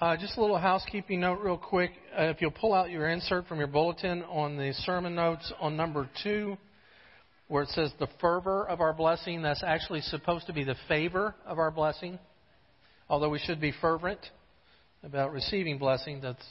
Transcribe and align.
Uh, 0.00 0.16
just 0.16 0.36
a 0.36 0.40
little 0.40 0.58
housekeeping 0.58 1.20
note, 1.20 1.38
real 1.40 1.56
quick. 1.56 1.92
Uh, 2.18 2.24
if 2.24 2.40
you'll 2.40 2.50
pull 2.50 2.74
out 2.74 2.90
your 2.90 3.08
insert 3.08 3.46
from 3.46 3.58
your 3.58 3.68
bulletin 3.68 4.24
on 4.24 4.56
the 4.56 4.72
sermon 4.84 5.14
notes 5.14 5.52
on 5.60 5.76
number 5.76 6.10
two, 6.24 6.56
where 7.46 7.62
it 7.62 7.68
says 7.68 7.92
the 8.00 8.08
fervor 8.20 8.66
of 8.66 8.80
our 8.80 8.92
blessing, 8.92 9.40
that's 9.40 9.62
actually 9.62 10.00
supposed 10.00 10.48
to 10.48 10.52
be 10.52 10.64
the 10.64 10.74
favor 10.88 11.36
of 11.46 11.60
our 11.60 11.70
blessing. 11.70 12.18
Although 13.08 13.28
we 13.28 13.38
should 13.38 13.60
be 13.60 13.72
fervent 13.80 14.18
about 15.04 15.30
receiving 15.30 15.78
blessing, 15.78 16.20
that's, 16.20 16.44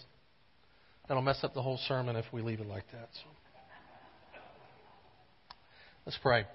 that'll 1.09 1.21
mess 1.21 1.39
up 1.43 1.53
the 1.53 1.61
whole 1.61 1.79
sermon 1.85 2.15
if 2.15 2.25
we 2.31 2.41
leave 2.41 2.61
it 2.61 2.67
like 2.67 2.85
that. 2.93 3.09
So. 3.11 3.29
Let's 6.05 6.17
pray. 6.21 6.45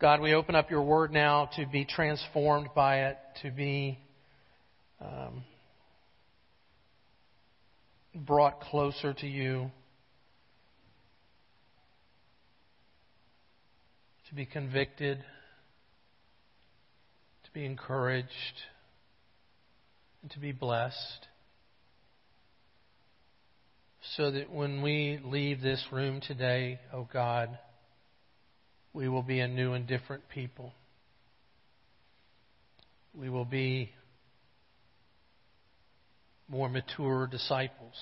God, 0.00 0.22
we 0.22 0.32
open 0.32 0.54
up 0.54 0.70
your 0.70 0.80
word 0.80 1.12
now 1.12 1.50
to 1.56 1.66
be 1.66 1.84
transformed 1.84 2.70
by 2.74 3.08
it, 3.08 3.18
to 3.42 3.50
be 3.50 3.98
um, 4.98 5.44
brought 8.14 8.62
closer 8.62 9.12
to 9.12 9.26
you, 9.26 9.70
to 14.30 14.34
be 14.34 14.46
convicted, 14.46 15.18
to 17.44 17.50
be 17.52 17.66
encouraged, 17.66 18.30
and 20.22 20.30
to 20.30 20.38
be 20.38 20.52
blessed. 20.52 21.26
So 24.16 24.30
that 24.30 24.50
when 24.50 24.80
we 24.80 25.20
leave 25.22 25.60
this 25.60 25.84
room 25.92 26.22
today, 26.26 26.80
oh 26.90 27.06
God, 27.12 27.58
we 28.92 29.08
will 29.08 29.22
be 29.22 29.40
a 29.40 29.48
new 29.48 29.72
and 29.72 29.86
different 29.86 30.28
people. 30.28 30.72
We 33.14 33.28
will 33.28 33.44
be 33.44 33.90
more 36.48 36.68
mature 36.68 37.26
disciples. 37.26 37.94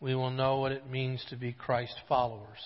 We 0.00 0.14
will 0.14 0.30
know 0.30 0.58
what 0.58 0.72
it 0.72 0.90
means 0.90 1.24
to 1.30 1.36
be 1.36 1.52
Christ 1.52 1.94
followers. 2.08 2.58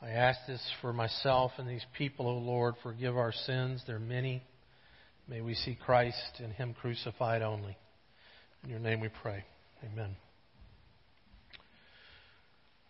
I 0.00 0.10
ask 0.10 0.38
this 0.46 0.62
for 0.80 0.92
myself 0.92 1.52
and 1.58 1.68
these 1.68 1.84
people, 1.96 2.28
O 2.28 2.30
oh 2.30 2.38
Lord. 2.38 2.74
Forgive 2.82 3.16
our 3.16 3.32
sins. 3.32 3.82
They're 3.86 3.98
many. 3.98 4.42
May 5.26 5.40
we 5.40 5.54
see 5.54 5.76
Christ 5.84 6.38
and 6.38 6.52
Him 6.52 6.74
crucified 6.80 7.42
only. 7.42 7.76
In 8.64 8.70
your 8.70 8.78
name 8.80 9.00
we 9.00 9.08
pray. 9.22 9.44
Amen. 9.84 10.16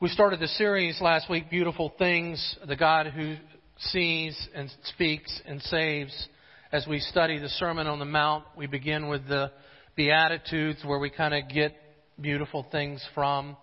We 0.01 0.09
started 0.09 0.41
the 0.41 0.49
series 0.49 1.01
last 1.01 1.29
week, 1.29 1.51
Beautiful 1.51 1.93
Things, 1.99 2.57
the 2.67 2.77
God 2.77 3.09
who 3.09 3.37
sees 3.79 4.49
and 4.55 4.71
speaks 4.95 5.41
and 5.47 5.61
saves. 5.63 6.29
As 6.73 6.87
we 6.87 7.01
study 7.01 7.39
the 7.39 7.49
Sermon 7.49 7.87
on 7.87 7.99
the 7.99 8.05
Mount, 8.05 8.45
we 8.57 8.67
begin 8.67 9.09
with 9.09 9.29
the 9.29 9.53
Beatitudes 9.97 10.83
where 10.85 10.99
we 10.99 11.11
kind 11.11 11.35
of 11.35 11.49
get 11.49 11.75
beautiful 12.21 12.67
things 12.71 13.05
from. 13.15 13.57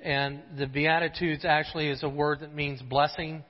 And 0.00 0.42
the 0.58 0.66
Beatitudes 0.66 1.44
actually 1.44 1.88
is 1.88 2.02
a 2.02 2.08
word 2.08 2.40
that 2.40 2.54
means 2.54 2.82
blessing, 2.82 3.44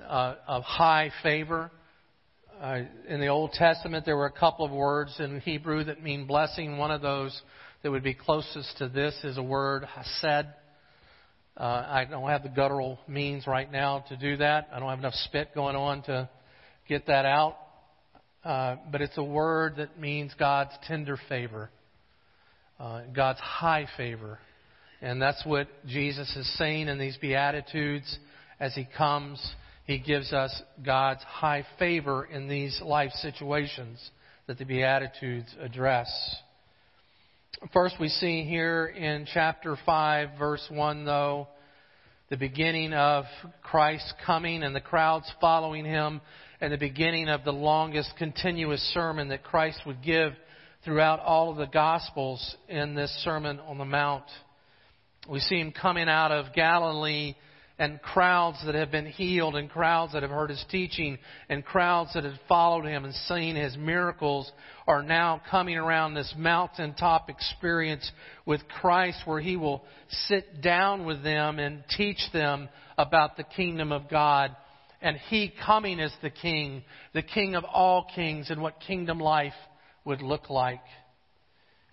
uh, 0.00 0.34
of 0.46 0.62
high 0.62 1.10
favor. 1.22 1.70
Uh, 2.60 2.82
in 3.06 3.20
the 3.20 3.26
Old 3.26 3.52
Testament, 3.52 4.06
there 4.06 4.16
were 4.16 4.26
a 4.26 4.32
couple 4.32 4.64
of 4.64 4.72
words 4.72 5.14
in 5.18 5.40
Hebrew 5.40 5.84
that 5.84 6.02
mean 6.02 6.26
blessing. 6.26 6.78
One 6.78 6.90
of 6.90 7.02
those 7.02 7.38
that 7.82 7.90
would 7.90 8.02
be 8.02 8.14
closest 8.14 8.78
to 8.78 8.88
this 8.88 9.14
is 9.24 9.36
a 9.36 9.42
word, 9.42 9.84
hesed. 9.84 10.46
Uh, 11.54 11.62
I 11.62 12.06
don't 12.08 12.30
have 12.30 12.42
the 12.42 12.48
guttural 12.48 12.98
means 13.06 13.46
right 13.46 13.70
now 13.70 14.06
to 14.08 14.16
do 14.16 14.38
that. 14.38 14.68
I 14.72 14.80
don't 14.80 14.88
have 14.88 14.98
enough 15.00 15.14
spit 15.14 15.54
going 15.54 15.76
on 15.76 16.02
to 16.04 16.30
get 16.88 17.08
that 17.08 17.26
out. 17.26 17.56
Uh, 18.42 18.76
but 18.90 19.02
it's 19.02 19.18
a 19.18 19.24
word 19.24 19.76
that 19.76 20.00
means 20.00 20.32
God's 20.38 20.72
tender 20.88 21.18
favor, 21.28 21.68
uh, 22.80 23.02
God's 23.14 23.40
high 23.40 23.86
favor. 23.98 24.38
And 25.02 25.20
that's 25.20 25.44
what 25.44 25.68
Jesus 25.86 26.34
is 26.36 26.56
saying 26.56 26.88
in 26.88 26.98
these 26.98 27.18
Beatitudes 27.18 28.18
as 28.58 28.74
he 28.74 28.88
comes 28.96 29.44
he 29.86 29.98
gives 29.98 30.32
us 30.32 30.62
God's 30.84 31.22
high 31.22 31.64
favor 31.78 32.24
in 32.24 32.48
these 32.48 32.80
life 32.84 33.12
situations 33.12 34.10
that 34.46 34.58
the 34.58 34.64
Beatitudes 34.64 35.54
address. 35.60 36.08
First, 37.72 37.96
we 38.00 38.08
see 38.08 38.42
here 38.44 38.86
in 38.86 39.26
chapter 39.32 39.76
5, 39.86 40.30
verse 40.38 40.66
1, 40.68 41.04
though, 41.04 41.48
the 42.28 42.36
beginning 42.36 42.92
of 42.92 43.24
Christ 43.62 44.12
coming 44.24 44.62
and 44.62 44.74
the 44.74 44.80
crowds 44.80 45.30
following 45.40 45.84
him, 45.84 46.20
and 46.60 46.72
the 46.72 46.78
beginning 46.78 47.28
of 47.28 47.44
the 47.44 47.52
longest 47.52 48.12
continuous 48.18 48.80
sermon 48.92 49.28
that 49.28 49.44
Christ 49.44 49.80
would 49.86 50.02
give 50.02 50.32
throughout 50.84 51.20
all 51.20 51.50
of 51.50 51.56
the 51.56 51.66
Gospels 51.66 52.56
in 52.68 52.94
this 52.94 53.10
Sermon 53.24 53.60
on 53.60 53.78
the 53.78 53.84
Mount. 53.84 54.24
We 55.28 55.38
see 55.40 55.60
him 55.60 55.72
coming 55.72 56.08
out 56.08 56.32
of 56.32 56.54
Galilee 56.54 57.34
and 57.78 58.00
crowds 58.00 58.58
that 58.64 58.74
have 58.74 58.90
been 58.90 59.06
healed 59.06 59.54
and 59.54 59.68
crowds 59.68 60.14
that 60.14 60.22
have 60.22 60.30
heard 60.30 60.48
his 60.48 60.64
teaching 60.70 61.18
and 61.48 61.64
crowds 61.64 62.14
that 62.14 62.24
have 62.24 62.38
followed 62.48 62.86
him 62.86 63.04
and 63.04 63.14
seen 63.14 63.54
his 63.54 63.76
miracles 63.76 64.50
are 64.86 65.02
now 65.02 65.42
coming 65.50 65.76
around 65.76 66.14
this 66.14 66.32
mountaintop 66.38 67.28
experience 67.28 68.10
with 68.46 68.66
Christ 68.68 69.18
where 69.26 69.40
he 69.40 69.56
will 69.56 69.84
sit 70.26 70.62
down 70.62 71.04
with 71.04 71.22
them 71.22 71.58
and 71.58 71.84
teach 71.96 72.20
them 72.32 72.68
about 72.96 73.36
the 73.36 73.44
kingdom 73.44 73.92
of 73.92 74.08
God. 74.08 74.56
And 75.02 75.18
he 75.28 75.52
coming 75.66 76.00
as 76.00 76.12
the 76.22 76.30
king, 76.30 76.82
the 77.12 77.22
king 77.22 77.54
of 77.56 77.64
all 77.64 78.06
kings 78.14 78.48
and 78.48 78.62
what 78.62 78.80
kingdom 78.80 79.20
life 79.20 79.52
would 80.06 80.22
look 80.22 80.48
like. 80.48 80.80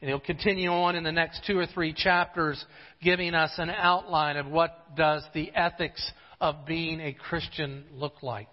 And 0.03 0.09
he'll 0.09 0.19
continue 0.19 0.69
on 0.69 0.97
in 0.97 1.05
the 1.05 1.13
next 1.13 1.45
two 1.47 1.57
or 1.57 1.65
three 1.65 1.93
chapters 1.93 2.61
giving 3.01 3.33
us 3.33 3.51
an 3.57 3.69
outline 3.69 4.35
of 4.35 4.45
what 4.47 4.97
does 4.97 5.23
the 5.33 5.49
ethics 5.55 6.11
of 6.41 6.65
being 6.65 6.99
a 6.99 7.13
Christian 7.13 7.85
look 7.93 8.21
like. 8.21 8.49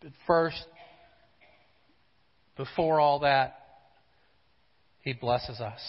But 0.00 0.10
first, 0.26 0.64
before 2.56 2.98
all 2.98 3.20
that, 3.20 3.54
he 5.02 5.12
blesses 5.12 5.60
us. 5.60 5.80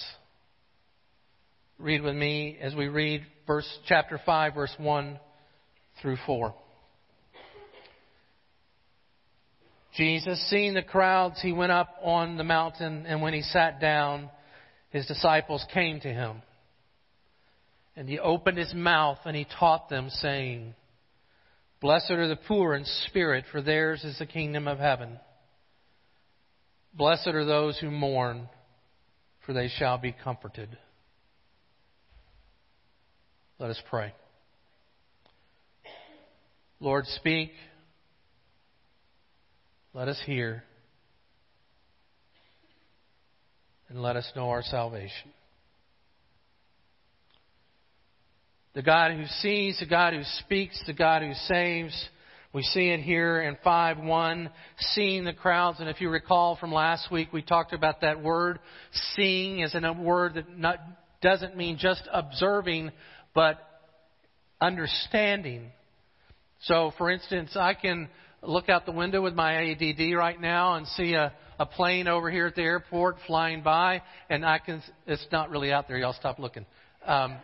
Read 1.79 2.03
with 2.03 2.15
me 2.15 2.59
as 2.61 2.75
we 2.75 2.89
read 2.89 3.25
verse 3.47 3.67
chapter 3.87 4.21
5 4.23 4.53
verse 4.53 4.75
1 4.77 5.19
through 5.99 6.17
4. 6.27 6.53
Jesus, 9.95 10.43
seeing 10.49 10.73
the 10.73 10.81
crowds, 10.81 11.39
he 11.41 11.51
went 11.51 11.71
up 11.71 11.95
on 12.01 12.37
the 12.37 12.43
mountain, 12.43 13.05
and 13.05 13.21
when 13.21 13.33
he 13.33 13.41
sat 13.41 13.79
down, 13.79 14.29
his 14.89 15.05
disciples 15.05 15.63
came 15.73 15.99
to 15.99 16.07
him. 16.07 16.41
And 17.95 18.09
he 18.09 18.17
opened 18.17 18.57
his 18.57 18.73
mouth 18.73 19.19
and 19.25 19.35
he 19.35 19.45
taught 19.59 19.89
them, 19.89 20.09
saying, 20.09 20.73
Blessed 21.79 22.11
are 22.11 22.27
the 22.27 22.35
poor 22.35 22.73
in 22.73 22.85
spirit, 22.85 23.45
for 23.51 23.61
theirs 23.61 24.03
is 24.03 24.17
the 24.17 24.25
kingdom 24.25 24.67
of 24.67 24.79
heaven. 24.79 25.19
Blessed 26.93 27.27
are 27.27 27.45
those 27.45 27.77
who 27.79 27.91
mourn, 27.91 28.49
for 29.45 29.53
they 29.53 29.67
shall 29.67 29.97
be 29.97 30.15
comforted. 30.23 30.75
Let 33.59 33.69
us 33.69 33.81
pray. 33.89 34.13
Lord, 36.79 37.05
speak. 37.07 37.51
Let 39.95 40.07
us 40.07 40.19
hear. 40.25 40.63
And 43.89 44.01
let 44.01 44.15
us 44.15 44.29
know 44.35 44.49
our 44.49 44.63
salvation. 44.63 45.31
The 48.73 48.81
God 48.81 49.11
who 49.11 49.25
sees, 49.41 49.77
the 49.79 49.85
God 49.85 50.13
who 50.13 50.23
speaks, 50.39 50.81
the 50.87 50.93
God 50.93 51.21
who 51.21 51.33
saves. 51.45 52.09
We 52.53 52.63
see 52.63 52.89
it 52.89 53.01
here 53.01 53.43
in 53.43 53.55
5 53.63 53.99
1, 53.99 54.49
seeing 54.79 55.25
the 55.25 55.33
crowds. 55.33 55.79
And 55.79 55.87
if 55.87 56.01
you 56.01 56.09
recall 56.09 56.55
from 56.55 56.71
last 56.71 57.11
week, 57.11 57.31
we 57.31 57.43
talked 57.43 57.71
about 57.71 58.01
that 58.01 58.23
word. 58.23 58.57
Seeing 59.15 59.59
is 59.59 59.75
a 59.75 59.93
word 59.93 60.33
that 60.35 60.57
not, 60.57 60.79
doesn't 61.21 61.55
mean 61.55 61.77
just 61.77 62.01
observing, 62.11 62.91
but 63.35 63.59
understanding. 64.59 65.71
So, 66.61 66.93
for 66.97 67.11
instance, 67.11 67.51
I 67.55 67.75
can 67.75 68.09
look 68.45 68.69
out 68.69 68.85
the 68.85 68.91
window 68.91 69.21
with 69.21 69.33
my 69.33 69.71
ADD 69.71 70.15
right 70.15 70.39
now 70.39 70.75
and 70.75 70.87
see 70.87 71.13
a, 71.13 71.33
a 71.59 71.65
plane 71.65 72.07
over 72.07 72.29
here 72.29 72.47
at 72.47 72.55
the 72.55 72.61
airport 72.61 73.17
flying 73.27 73.61
by, 73.61 74.01
and 74.29 74.45
I 74.45 74.59
can. 74.59 74.81
It's 75.07 75.25
not 75.31 75.49
really 75.49 75.71
out 75.71 75.87
there. 75.87 75.97
Y'all 75.97 76.13
stop 76.13 76.39
looking. 76.39 76.65
Um, 77.05 77.35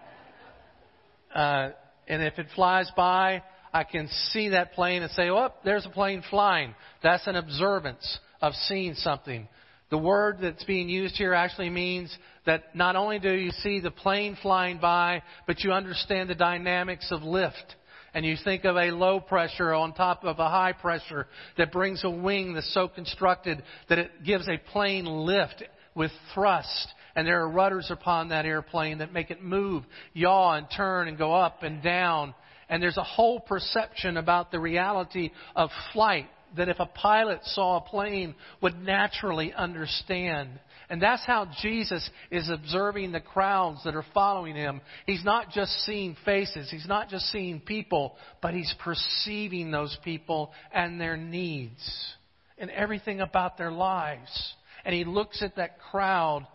uh, 1.33 1.69
and 2.07 2.23
if 2.23 2.37
it 2.39 2.47
flies 2.55 2.91
by, 2.95 3.43
I 3.73 3.83
can 3.83 4.09
see 4.31 4.49
that 4.49 4.73
plane 4.73 5.03
and 5.03 5.11
say, 5.11 5.29
"Oh, 5.29 5.49
there's 5.63 5.85
a 5.85 5.89
plane 5.89 6.23
flying." 6.29 6.75
That's 7.03 7.27
an 7.27 7.35
observance 7.35 8.19
of 8.41 8.53
seeing 8.53 8.95
something. 8.95 9.47
The 9.89 9.97
word 9.97 10.37
that's 10.41 10.63
being 10.65 10.87
used 10.87 11.15
here 11.15 11.33
actually 11.33 11.69
means 11.69 12.15
that 12.45 12.75
not 12.75 12.95
only 12.95 13.17
do 13.17 13.33
you 13.33 13.51
see 13.51 13.79
the 13.79 13.91
plane 13.91 14.37
flying 14.41 14.77
by, 14.77 15.23
but 15.47 15.63
you 15.63 15.71
understand 15.71 16.29
the 16.29 16.35
dynamics 16.35 17.07
of 17.11 17.23
lift. 17.23 17.75
And 18.13 18.25
you 18.25 18.35
think 18.43 18.65
of 18.65 18.75
a 18.75 18.91
low 18.91 19.19
pressure 19.19 19.73
on 19.73 19.93
top 19.93 20.23
of 20.23 20.39
a 20.39 20.49
high 20.49 20.73
pressure 20.73 21.27
that 21.57 21.71
brings 21.71 22.03
a 22.03 22.09
wing 22.09 22.53
that's 22.53 22.73
so 22.73 22.87
constructed 22.87 23.63
that 23.87 23.99
it 23.99 24.23
gives 24.23 24.47
a 24.47 24.57
plane 24.71 25.05
lift 25.05 25.63
with 25.95 26.11
thrust. 26.33 26.93
And 27.15 27.27
there 27.27 27.41
are 27.41 27.49
rudders 27.49 27.91
upon 27.91 28.29
that 28.29 28.45
airplane 28.45 28.99
that 28.99 29.13
make 29.13 29.31
it 29.31 29.43
move, 29.43 29.83
yaw, 30.13 30.53
and 30.53 30.67
turn 30.75 31.07
and 31.07 31.17
go 31.17 31.33
up 31.33 31.63
and 31.63 31.83
down. 31.83 32.33
And 32.69 32.81
there's 32.81 32.97
a 32.97 33.03
whole 33.03 33.39
perception 33.39 34.17
about 34.17 34.51
the 34.51 34.59
reality 34.59 35.31
of 35.55 35.69
flight 35.93 36.27
that 36.57 36.69
if 36.69 36.79
a 36.79 36.85
pilot 36.85 37.39
saw 37.43 37.77
a 37.77 37.81
plane 37.81 38.35
would 38.61 38.79
naturally 38.79 39.53
understand. 39.53 40.49
And 40.89 41.01
that's 41.01 41.25
how 41.25 41.47
Jesus 41.61 42.09
is 42.31 42.49
observing 42.49 43.11
the 43.11 43.19
crowds 43.19 43.83
that 43.83 43.95
are 43.95 44.05
following 44.13 44.55
him. 44.55 44.81
He's 45.05 45.23
not 45.23 45.51
just 45.51 45.71
seeing 45.85 46.15
faces, 46.25 46.69
he's 46.71 46.87
not 46.87 47.09
just 47.09 47.25
seeing 47.25 47.59
people, 47.59 48.15
but 48.41 48.53
he's 48.53 48.73
perceiving 48.83 49.71
those 49.71 49.95
people 50.03 50.51
and 50.73 50.99
their 50.99 51.17
needs 51.17 52.15
and 52.57 52.71
everything 52.71 53.21
about 53.21 53.57
their 53.57 53.71
lives. 53.71 54.53
And 54.83 54.95
he 54.95 55.03
looks 55.03 55.41
at 55.43 55.55
that 55.57 55.79
crowd 55.91 56.47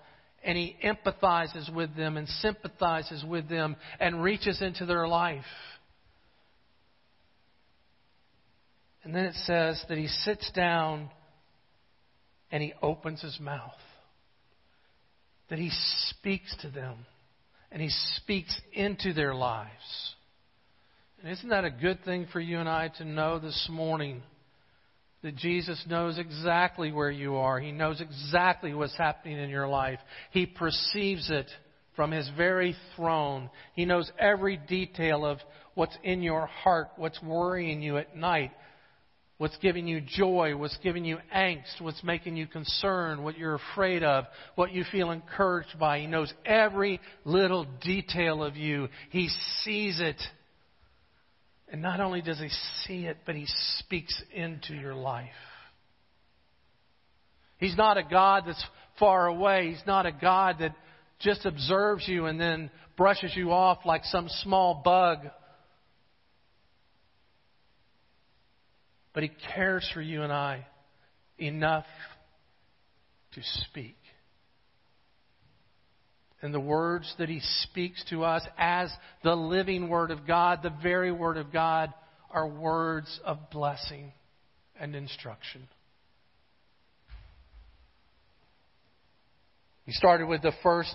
and 0.44 0.58
he 0.58 0.76
empathizes 0.84 1.72
with 1.72 1.96
them 1.96 2.16
and 2.16 2.28
sympathizes 2.28 3.24
with 3.24 3.48
them 3.48 3.76
and 3.98 4.22
reaches 4.22 4.60
into 4.60 4.84
their 4.84 5.08
life. 5.08 5.44
And 9.04 9.14
then 9.14 9.26
it 9.26 9.34
says 9.44 9.82
that 9.88 9.98
he 9.98 10.08
sits 10.08 10.50
down 10.52 11.10
and 12.50 12.62
he 12.62 12.72
opens 12.82 13.20
his 13.20 13.38
mouth. 13.38 13.72
That 15.50 15.58
he 15.58 15.70
speaks 16.08 16.54
to 16.62 16.70
them 16.70 17.06
and 17.70 17.82
he 17.82 17.90
speaks 18.16 18.58
into 18.72 19.12
their 19.12 19.34
lives. 19.34 19.70
And 21.22 21.32
isn't 21.32 21.48
that 21.48 21.64
a 21.64 21.70
good 21.70 22.04
thing 22.04 22.26
for 22.32 22.40
you 22.40 22.58
and 22.58 22.68
I 22.68 22.88
to 22.98 23.04
know 23.04 23.38
this 23.38 23.68
morning? 23.70 24.22
That 25.22 25.36
Jesus 25.36 25.82
knows 25.88 26.18
exactly 26.18 26.92
where 26.92 27.10
you 27.10 27.36
are. 27.36 27.58
He 27.58 27.72
knows 27.72 28.00
exactly 28.00 28.74
what's 28.74 28.96
happening 28.96 29.38
in 29.38 29.50
your 29.50 29.66
life. 29.66 29.98
He 30.30 30.46
perceives 30.46 31.30
it 31.30 31.50
from 31.96 32.10
His 32.10 32.30
very 32.36 32.76
throne. 32.94 33.48
He 33.74 33.86
knows 33.86 34.10
every 34.18 34.56
detail 34.56 35.24
of 35.24 35.38
what's 35.74 35.96
in 36.02 36.22
your 36.22 36.46
heart, 36.46 36.88
what's 36.96 37.22
worrying 37.22 37.80
you 37.80 37.96
at 37.96 38.16
night, 38.16 38.52
what's 39.38 39.56
giving 39.58 39.86
you 39.86 40.00
joy, 40.00 40.56
what's 40.56 40.76
giving 40.82 41.04
you 41.04 41.18
angst, 41.34 41.80
what's 41.80 42.02
making 42.04 42.36
you 42.36 42.46
concerned, 42.46 43.22
what 43.22 43.36
you're 43.36 43.58
afraid 43.72 44.02
of, 44.02 44.24
what 44.54 44.72
you 44.72 44.84
feel 44.92 45.10
encouraged 45.10 45.78
by. 45.78 46.00
He 46.00 46.06
knows 46.06 46.32
every 46.44 47.00
little 47.24 47.66
detail 47.82 48.42
of 48.44 48.56
you. 48.56 48.88
He 49.10 49.28
sees 49.62 50.00
it. 50.00 50.20
And 51.68 51.82
not 51.82 52.00
only 52.00 52.22
does 52.22 52.38
he 52.38 52.50
see 52.86 53.06
it, 53.06 53.18
but 53.26 53.34
he 53.34 53.46
speaks 53.78 54.22
into 54.32 54.74
your 54.74 54.94
life. 54.94 55.28
He's 57.58 57.76
not 57.76 57.96
a 57.96 58.02
God 58.04 58.44
that's 58.46 58.64
far 58.98 59.26
away. 59.26 59.70
He's 59.70 59.86
not 59.86 60.06
a 60.06 60.12
God 60.12 60.56
that 60.60 60.76
just 61.18 61.46
observes 61.46 62.06
you 62.06 62.26
and 62.26 62.38
then 62.38 62.70
brushes 62.96 63.32
you 63.34 63.50
off 63.50 63.78
like 63.84 64.04
some 64.04 64.28
small 64.42 64.82
bug 64.84 65.18
But 69.14 69.22
He 69.22 69.30
cares 69.54 69.88
for 69.94 70.02
you 70.02 70.22
and 70.22 70.32
I 70.32 70.66
enough 71.38 71.86
to 73.32 73.40
speak. 73.70 73.96
And 76.42 76.52
the 76.52 76.60
words 76.60 77.12
that 77.18 77.30
He 77.30 77.40
speaks 77.62 78.04
to 78.10 78.24
us 78.24 78.42
as 78.58 78.90
the 79.22 79.34
living 79.34 79.88
Word 79.88 80.10
of 80.10 80.26
God, 80.26 80.60
the 80.62 80.74
very 80.82 81.10
Word 81.10 81.38
of 81.38 81.50
God, 81.52 81.94
are 82.30 82.46
words 82.46 83.20
of 83.24 83.50
blessing 83.50 84.12
and 84.78 84.94
instruction. 84.94 85.68
He 89.86 89.92
started 89.92 90.26
with 90.26 90.42
the 90.42 90.52
first 90.62 90.94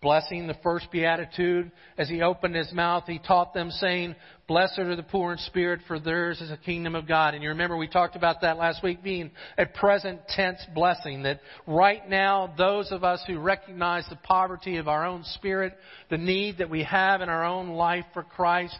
blessing, 0.00 0.46
the 0.46 0.56
first 0.62 0.90
beatitude. 0.90 1.70
As 1.96 2.08
he 2.08 2.22
opened 2.22 2.54
his 2.54 2.72
mouth, 2.72 3.04
he 3.06 3.18
taught 3.18 3.54
them, 3.54 3.70
saying, 3.70 4.14
Blessed 4.46 4.78
are 4.78 4.96
the 4.96 5.02
poor 5.02 5.32
in 5.32 5.38
spirit, 5.38 5.80
for 5.86 5.98
theirs 5.98 6.40
is 6.40 6.50
the 6.50 6.56
kingdom 6.56 6.94
of 6.94 7.06
God. 7.06 7.34
And 7.34 7.42
you 7.42 7.50
remember 7.50 7.76
we 7.76 7.88
talked 7.88 8.16
about 8.16 8.40
that 8.42 8.56
last 8.56 8.82
week 8.82 9.02
being 9.02 9.30
a 9.58 9.66
present 9.66 10.20
tense 10.28 10.60
blessing. 10.74 11.24
That 11.24 11.40
right 11.66 12.08
now, 12.08 12.52
those 12.56 12.90
of 12.90 13.04
us 13.04 13.22
who 13.26 13.38
recognize 13.38 14.04
the 14.08 14.16
poverty 14.16 14.76
of 14.76 14.88
our 14.88 15.04
own 15.04 15.24
spirit, 15.24 15.76
the 16.10 16.18
need 16.18 16.58
that 16.58 16.70
we 16.70 16.84
have 16.84 17.20
in 17.20 17.28
our 17.28 17.44
own 17.44 17.70
life 17.70 18.06
for 18.14 18.22
Christ, 18.22 18.78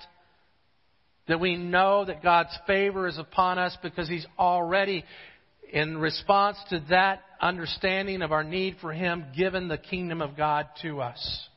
that 1.27 1.41
we 1.41 1.57
know 1.57 2.05
that 2.05 2.23
God's 2.23 2.57
favor 2.67 3.07
is 3.07 3.19
upon 3.19 3.59
us 3.59 3.77
because 3.83 4.09
He's 4.09 4.27
already 4.39 5.05
in 5.71 5.99
response 5.99 6.57
to 6.71 6.83
that 6.89 7.21
understanding 7.41 8.23
of 8.23 8.33
our 8.33 8.45
need 8.45 8.77
for 8.81 8.93
Him, 8.93 9.27
given 9.37 9.69
the 9.69 9.79
kingdom 9.79 10.23
of 10.23 10.37
God 10.37 10.67
to 10.83 11.01
us. 11.01 11.49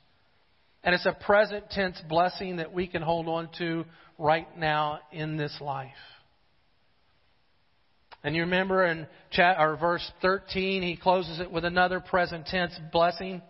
And 0.84 0.96
it's 0.96 1.06
a 1.06 1.14
present 1.14 1.70
tense 1.70 2.02
blessing 2.10 2.58
that 2.58 2.74
we 2.74 2.88
can 2.88 3.02
hold 3.02 3.28
on 3.28 3.50
to 3.60 3.86
right 4.18 4.48
now 4.58 5.00
in 5.12 5.38
this 5.38 5.56
life. 5.62 5.92
And 8.24 8.36
you 8.36 8.44
remember 8.44 8.86
in 8.86 9.08
chat, 9.32 9.58
or 9.60 9.78
verse 9.78 10.10
13, 10.22 10.84
he 10.84 10.96
closes 10.96 11.40
it 11.40 11.52
with 11.52 11.66
another 11.66 12.00
present 12.00 12.46
tense 12.46 12.74
blessing 12.92 13.42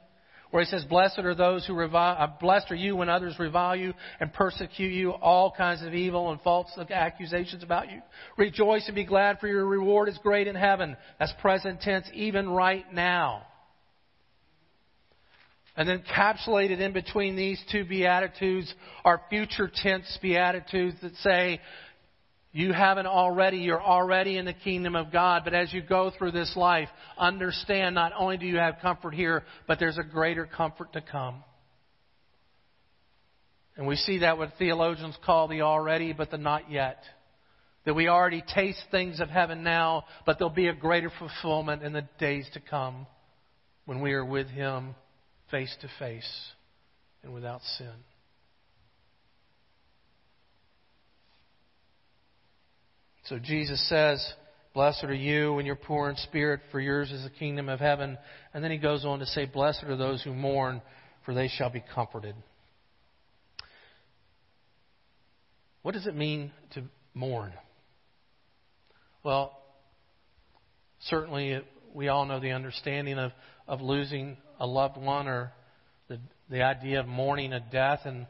where 0.51 0.63
he 0.63 0.69
says, 0.69 0.83
Blessed 0.83 1.19
are 1.19 1.33
those 1.33 1.65
who 1.65 1.74
revile, 1.74 2.15
uh, 2.19 2.27
blessed 2.39 2.71
are 2.71 2.75
you 2.75 2.95
when 2.95 3.09
others 3.09 3.39
revile 3.39 3.75
you 3.75 3.94
and 4.19 4.31
persecute 4.31 4.92
you, 4.92 5.12
all 5.12 5.51
kinds 5.51 5.81
of 5.81 5.94
evil 5.94 6.31
and 6.31 6.39
false 6.42 6.68
accusations 6.89 7.63
about 7.63 7.89
you. 7.89 8.01
Rejoice 8.38 8.86
and 8.88 8.95
be 8.95 9.06
glad, 9.06 9.39
for 9.39 9.48
your 9.48 9.65
reward 9.65 10.09
is 10.09 10.19
great 10.21 10.48
in 10.48 10.56
heaven. 10.56 10.95
That's 11.19 11.33
present 11.42 11.81
tense, 11.81 12.06
even 12.13 12.50
right 12.50 12.86
now. 12.94 13.48
And 15.77 15.88
then 15.88 16.03
encapsulated 16.03 16.80
in 16.80 16.92
between 16.92 17.38
these 17.38 17.62
two 17.71 17.86
Beatitudes 17.86 18.74
are 19.06 19.21
future 19.30 19.71
tense 19.74 20.19
Beatitudes 20.21 20.98
that 21.01 21.15
say, 21.18 21.62
you 22.53 22.74
haven't 22.74 23.06
already, 23.06 23.57
you're 23.57 23.81
already 23.81 24.38
in 24.38 24.45
the 24.45 24.53
kingdom 24.53 24.95
of 24.95 25.12
God, 25.12 25.44
but 25.45 25.53
as 25.53 25.71
you 25.71 25.81
go 25.81 26.12
through 26.18 26.31
this 26.31 26.53
life, 26.56 26.89
understand 27.18 27.95
not 27.95 28.12
only 28.18 28.38
do 28.38 28.45
you 28.45 28.57
have 28.57 28.75
comfort 28.81 29.13
here, 29.13 29.43
but 29.67 29.79
there's 29.79 29.98
a 29.98 30.03
greater 30.03 30.46
comfort 30.46 30.91
to 30.93 31.01
come. 31.01 31.43
And 33.77 33.88
we 33.88 33.96
see 33.96 34.20
that 34.20 34.38
what 34.38 34.51
theologians 34.60 35.17
call 35.25 35.48
the 35.48 35.62
already, 35.62 36.12
but 36.12 36.29
the 36.29 36.38
not 36.38 36.70
yet. 36.70 37.01
That 37.86 37.93
we 37.93 38.10
already 38.10 38.43
taste 38.53 38.84
things 38.91 39.22
of 39.22 39.29
heaven 39.29 39.63
now, 39.63 40.03
but 40.25 40.38
there'll 40.38 40.53
be 40.53 40.67
a 40.67 40.74
greater 40.74 41.12
fulfillment 41.17 41.84
in 41.84 41.93
the 41.93 42.08
days 42.20 42.48
to 42.53 42.60
come 42.60 43.08
when 43.86 44.01
we 44.01 44.12
are 44.12 44.25
with 44.25 44.48
Him 44.48 44.93
face 45.50 45.75
to 45.81 45.88
face 46.00 46.51
and 47.24 47.34
without 47.34 47.62
sin. 47.77 47.93
So 53.31 53.39
Jesus 53.39 53.88
says, 53.88 54.21
Blessed 54.73 55.05
are 55.05 55.13
you 55.13 55.53
when 55.53 55.65
you're 55.65 55.77
poor 55.77 56.09
in 56.09 56.17
spirit, 56.17 56.59
for 56.69 56.81
yours 56.81 57.09
is 57.13 57.23
the 57.23 57.29
kingdom 57.29 57.69
of 57.69 57.79
heaven. 57.79 58.17
And 58.53 58.61
then 58.61 58.71
he 58.71 58.77
goes 58.77 59.05
on 59.05 59.19
to 59.19 59.25
say, 59.25 59.45
Blessed 59.45 59.85
are 59.85 59.95
those 59.95 60.21
who 60.21 60.33
mourn, 60.33 60.81
for 61.23 61.33
they 61.33 61.47
shall 61.47 61.69
be 61.69 61.81
comforted. 61.95 62.35
What 65.81 65.93
does 65.93 66.07
it 66.07 66.13
mean 66.13 66.51
to 66.73 66.83
mourn? 67.13 67.53
Well, 69.23 69.57
certainly 71.00 71.61
we 71.93 72.09
all 72.09 72.25
know 72.25 72.41
the 72.41 72.51
understanding 72.51 73.17
of, 73.17 73.31
of 73.65 73.79
losing 73.79 74.35
a 74.59 74.67
loved 74.67 74.97
one 74.97 75.29
or 75.29 75.53
the, 76.09 76.19
the 76.50 76.63
idea 76.63 77.00
of 77.00 77.07
mourning 77.07 77.53
a 77.53 77.61
death. 77.61 78.01
And 78.03 78.27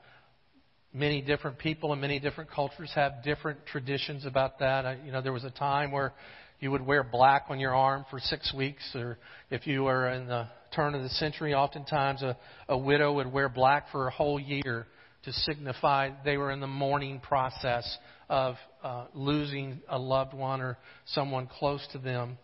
many 0.93 1.21
different 1.21 1.57
people 1.57 1.93
in 1.93 2.01
many 2.01 2.19
different 2.19 2.51
cultures 2.51 2.91
have 2.95 3.23
different 3.23 3.65
traditions 3.65 4.25
about 4.25 4.59
that. 4.59 4.85
I, 4.85 4.97
you 5.05 5.11
know, 5.11 5.21
there 5.21 5.33
was 5.33 5.43
a 5.43 5.51
time 5.51 5.91
where 5.91 6.13
you 6.59 6.71
would 6.71 6.85
wear 6.85 7.03
black 7.03 7.45
on 7.49 7.59
your 7.59 7.75
arm 7.75 8.05
for 8.09 8.19
six 8.19 8.53
weeks, 8.53 8.83
or 8.93 9.17
if 9.49 9.65
you 9.65 9.83
were 9.83 10.09
in 10.09 10.27
the 10.27 10.47
turn 10.75 10.93
of 10.93 11.01
the 11.01 11.09
century, 11.09 11.53
oftentimes 11.53 12.21
a, 12.21 12.37
a 12.69 12.77
widow 12.77 13.13
would 13.13 13.31
wear 13.31 13.49
black 13.49 13.91
for 13.91 14.07
a 14.07 14.11
whole 14.11 14.39
year 14.39 14.87
to 15.23 15.33
signify 15.33 16.09
they 16.23 16.37
were 16.37 16.51
in 16.51 16.59
the 16.59 16.67
mourning 16.67 17.19
process 17.19 17.97
of 18.29 18.55
uh, 18.83 19.05
losing 19.13 19.81
a 19.89 19.97
loved 19.97 20.33
one 20.33 20.61
or 20.61 20.77
someone 21.05 21.47
close 21.47 21.85
to 21.91 21.97
them. 21.97 22.37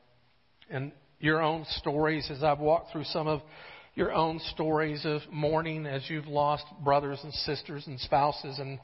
And 0.69 0.91
your 1.19 1.41
own 1.41 1.65
stories, 1.77 2.29
as 2.29 2.43
I've 2.43 2.59
walked 2.59 2.91
through 2.91 3.05
some 3.05 3.27
of 3.27 3.41
your 3.97 4.13
own 4.13 4.39
stories 4.53 5.05
of 5.05 5.21
mourning 5.31 5.87
as 5.87 6.07
you've 6.07 6.27
lost 6.27 6.63
brothers 6.83 7.19
and 7.23 7.33
sisters 7.33 7.87
and 7.87 7.99
spouses. 7.99 8.59
And 8.59 8.77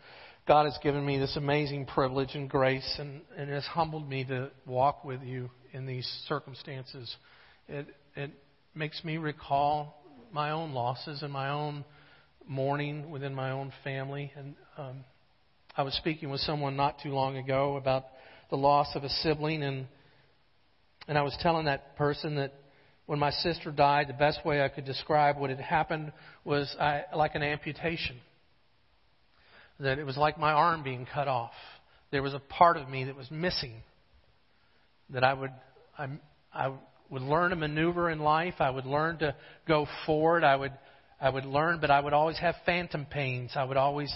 God 0.48 0.66
has 0.66 0.76
given 0.82 1.06
me 1.06 1.20
this 1.20 1.38
amazing 1.38 1.86
privilege 1.86 2.32
and 2.34 2.50
grace 2.50 2.96
and, 2.98 3.22
and 3.38 3.48
has 3.52 3.64
humbled 3.64 4.10
me 4.10 4.26
to 4.26 4.50
walk 4.66 5.06
with 5.06 5.22
you 5.22 5.52
in 5.72 5.86
these 5.86 6.08
circumstances 6.28 7.16
It, 7.68 7.88
it 8.16 8.32
makes 8.74 9.04
me 9.04 9.18
recall 9.18 10.04
my 10.32 10.50
own 10.50 10.74
losses 10.74 11.22
and 11.22 11.32
my 11.32 11.50
own 11.50 11.86
mourning 12.48 13.12
within 13.12 13.36
my 13.36 13.52
own 13.52 13.72
family. 13.84 14.32
And 14.36 14.56
um, 14.80 15.04
I 15.78 15.84
was 15.84 15.94
speaking 15.94 16.32
with 16.32 16.42
someone 16.42 16.76
not 16.76 16.98
too 17.04 17.10
long 17.10 17.38
ago 17.38 17.78
about 17.78 18.06
the 18.50 18.58
loss 18.58 18.88
of 18.96 19.04
a 19.04 19.10
sibling, 19.10 19.62
and 19.64 19.88
and 21.08 21.18
I 21.18 21.22
was 21.22 21.38
telling 21.42 21.66
that 21.66 21.96
person 21.98 22.36
that 22.36 22.54
when 23.06 23.20
my 23.20 23.32
sister 23.32 23.72
died, 23.72 24.08
the 24.08 24.14
best 24.14 24.46
way 24.46 24.62
I 24.62 24.70
could 24.70 24.86
describe 24.86 25.38
what 25.38 25.50
had 25.50 25.60
happened 25.60 26.14
was 26.46 26.74
I, 26.80 27.04
like 27.16 27.36
an 27.36 27.44
amputation. 27.44 28.16
That 29.80 30.00
it 30.00 30.06
was 30.06 30.18
like 30.18 30.38
my 30.38 30.54
arm 30.54 30.84
being 30.84 31.06
cut 31.12 31.28
off. 31.28 31.52
There 32.12 32.24
was 32.24 32.34
a 32.34 32.40
part 32.40 32.78
of 32.78 32.88
me 32.88 33.06
that 33.06 33.16
was 33.16 33.30
missing. 33.30 33.74
That 35.10 35.24
I 35.24 35.34
would, 35.34 35.52
I, 35.98 36.08
I 36.54 36.72
would 37.10 37.24
learn 37.24 37.50
to 37.50 37.56
maneuver 37.56 38.10
in 38.10 38.20
life. 38.20 38.56
I 38.60 38.70
would 38.70 38.86
learn 38.86 39.18
to 39.20 39.36
go 39.68 39.86
forward. 40.06 40.44
I 40.44 40.56
would, 40.56 40.72
I 41.20 41.30
would 41.30 41.46
learn, 41.46 41.80
but 41.82 41.92
I 41.92 42.00
would 42.00 42.14
always 42.14 42.38
have 42.38 42.56
phantom 42.66 43.06
pains. 43.06 43.52
I 43.56 43.66
would 43.66 43.78
always 43.78 44.16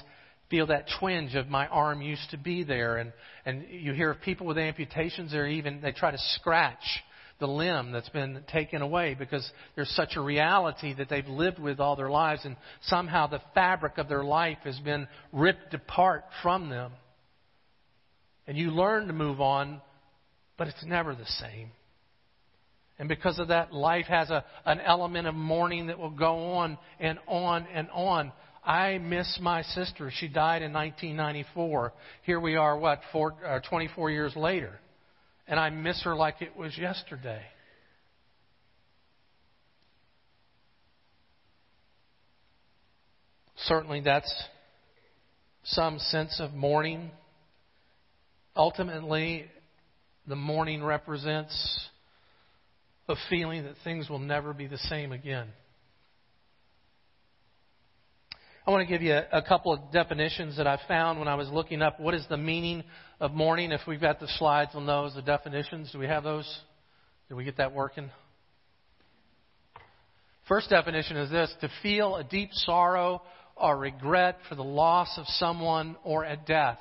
feel 0.49 0.67
that 0.67 0.85
twinge 0.99 1.35
of 1.35 1.49
my 1.49 1.67
arm 1.67 2.01
used 2.01 2.29
to 2.31 2.37
be 2.37 2.63
there. 2.63 2.97
And, 2.97 3.11
and 3.45 3.65
you 3.69 3.91
hear 3.91 4.11
of 4.11 4.21
people 4.21 4.47
with 4.47 4.57
amputations, 4.57 5.31
they're 5.31 5.47
even, 5.47 5.81
they 5.81 5.91
try 5.91 6.11
to 6.11 6.17
scratch 6.35 7.01
the 7.39 7.47
limb 7.47 7.91
that's 7.91 8.09
been 8.09 8.43
taken 8.51 8.81
away 8.81 9.13
because 9.13 9.49
there's 9.75 9.89
such 9.91 10.15
a 10.15 10.21
reality 10.21 10.93
that 10.95 11.09
they've 11.09 11.27
lived 11.27 11.59
with 11.59 11.79
all 11.79 11.95
their 11.95 12.09
lives 12.09 12.45
and 12.45 12.55
somehow 12.83 13.27
the 13.27 13.41
fabric 13.53 13.97
of 13.97 14.09
their 14.09 14.23
life 14.23 14.57
has 14.63 14.79
been 14.79 15.07
ripped 15.31 15.73
apart 15.73 16.23
from 16.41 16.69
them. 16.69 16.91
And 18.47 18.57
you 18.57 18.71
learn 18.71 19.07
to 19.07 19.13
move 19.13 19.41
on, 19.41 19.81
but 20.57 20.67
it's 20.67 20.85
never 20.85 21.13
the 21.13 21.25
same. 21.25 21.71
And 22.97 23.07
because 23.07 23.37
of 23.37 23.49
that, 23.49 23.73
life 23.73 24.07
has 24.07 24.29
a, 24.31 24.43
an 24.65 24.79
element 24.79 25.27
of 25.27 25.35
mourning 25.35 25.87
that 25.87 25.99
will 25.99 26.09
go 26.09 26.53
on 26.53 26.77
and 26.99 27.19
on 27.27 27.67
and 27.71 27.89
on. 27.91 28.31
I 28.65 28.97
miss 28.97 29.37
my 29.41 29.61
sister. 29.61 30.11
She 30.11 30.27
died 30.27 30.63
in 30.63 30.73
1994. 30.73 31.93
Here 32.23 32.39
we 32.39 32.55
are, 32.55 32.77
what, 32.77 33.01
four, 33.11 33.35
uh, 33.45 33.59
24 33.69 34.09
years 34.09 34.35
later 34.35 34.79
and 35.47 35.59
I 35.59 35.69
miss 35.69 36.03
her 36.03 36.15
like 36.15 36.41
it 36.41 36.55
was 36.57 36.77
yesterday. 36.77 37.41
Certainly, 43.57 44.01
that's 44.01 44.31
some 45.63 45.99
sense 45.99 46.39
of 46.39 46.53
mourning. 46.53 47.11
Ultimately, 48.55 49.45
the 50.27 50.35
mourning 50.35 50.83
represents 50.83 51.87
a 53.09 53.15
feeling 53.29 53.63
that 53.63 53.75
things 53.83 54.09
will 54.09 54.19
never 54.19 54.53
be 54.53 54.67
the 54.67 54.77
same 54.77 55.11
again. 55.11 55.47
I 58.67 58.71
want 58.71 58.85
to 58.85 58.93
give 58.93 59.01
you 59.01 59.17
a, 59.31 59.41
couple 59.41 59.71
of 59.71 59.79
definitions 59.93 60.57
that 60.57 60.67
I 60.67 60.77
found 60.89 61.19
when 61.19 61.29
I 61.29 61.35
was 61.35 61.47
looking 61.47 61.81
up 61.81 62.01
what 62.01 62.13
is 62.13 62.25
the 62.27 62.35
meaning 62.35 62.83
of 63.21 63.31
mourning. 63.31 63.71
If 63.71 63.79
we've 63.87 64.01
got 64.01 64.19
the 64.19 64.27
slides 64.27 64.71
on 64.73 64.85
those, 64.85 65.15
the 65.15 65.21
definitions, 65.21 65.89
do 65.93 65.99
we 65.99 66.05
have 66.07 66.25
those? 66.25 66.45
Did 67.29 67.35
we 67.35 67.45
get 67.45 67.55
that 67.57 67.73
working? 67.73 68.09
First 70.49 70.69
definition 70.69 71.15
is 71.15 71.31
this 71.31 71.49
to 71.61 71.69
feel 71.81 72.17
a 72.17 72.25
deep 72.25 72.49
sorrow 72.51 73.21
or 73.55 73.77
regret 73.77 74.39
for 74.49 74.55
the 74.55 74.65
loss 74.65 75.17
of 75.17 75.25
someone 75.27 75.95
or 76.03 76.25
a 76.25 76.35
death. 76.35 76.79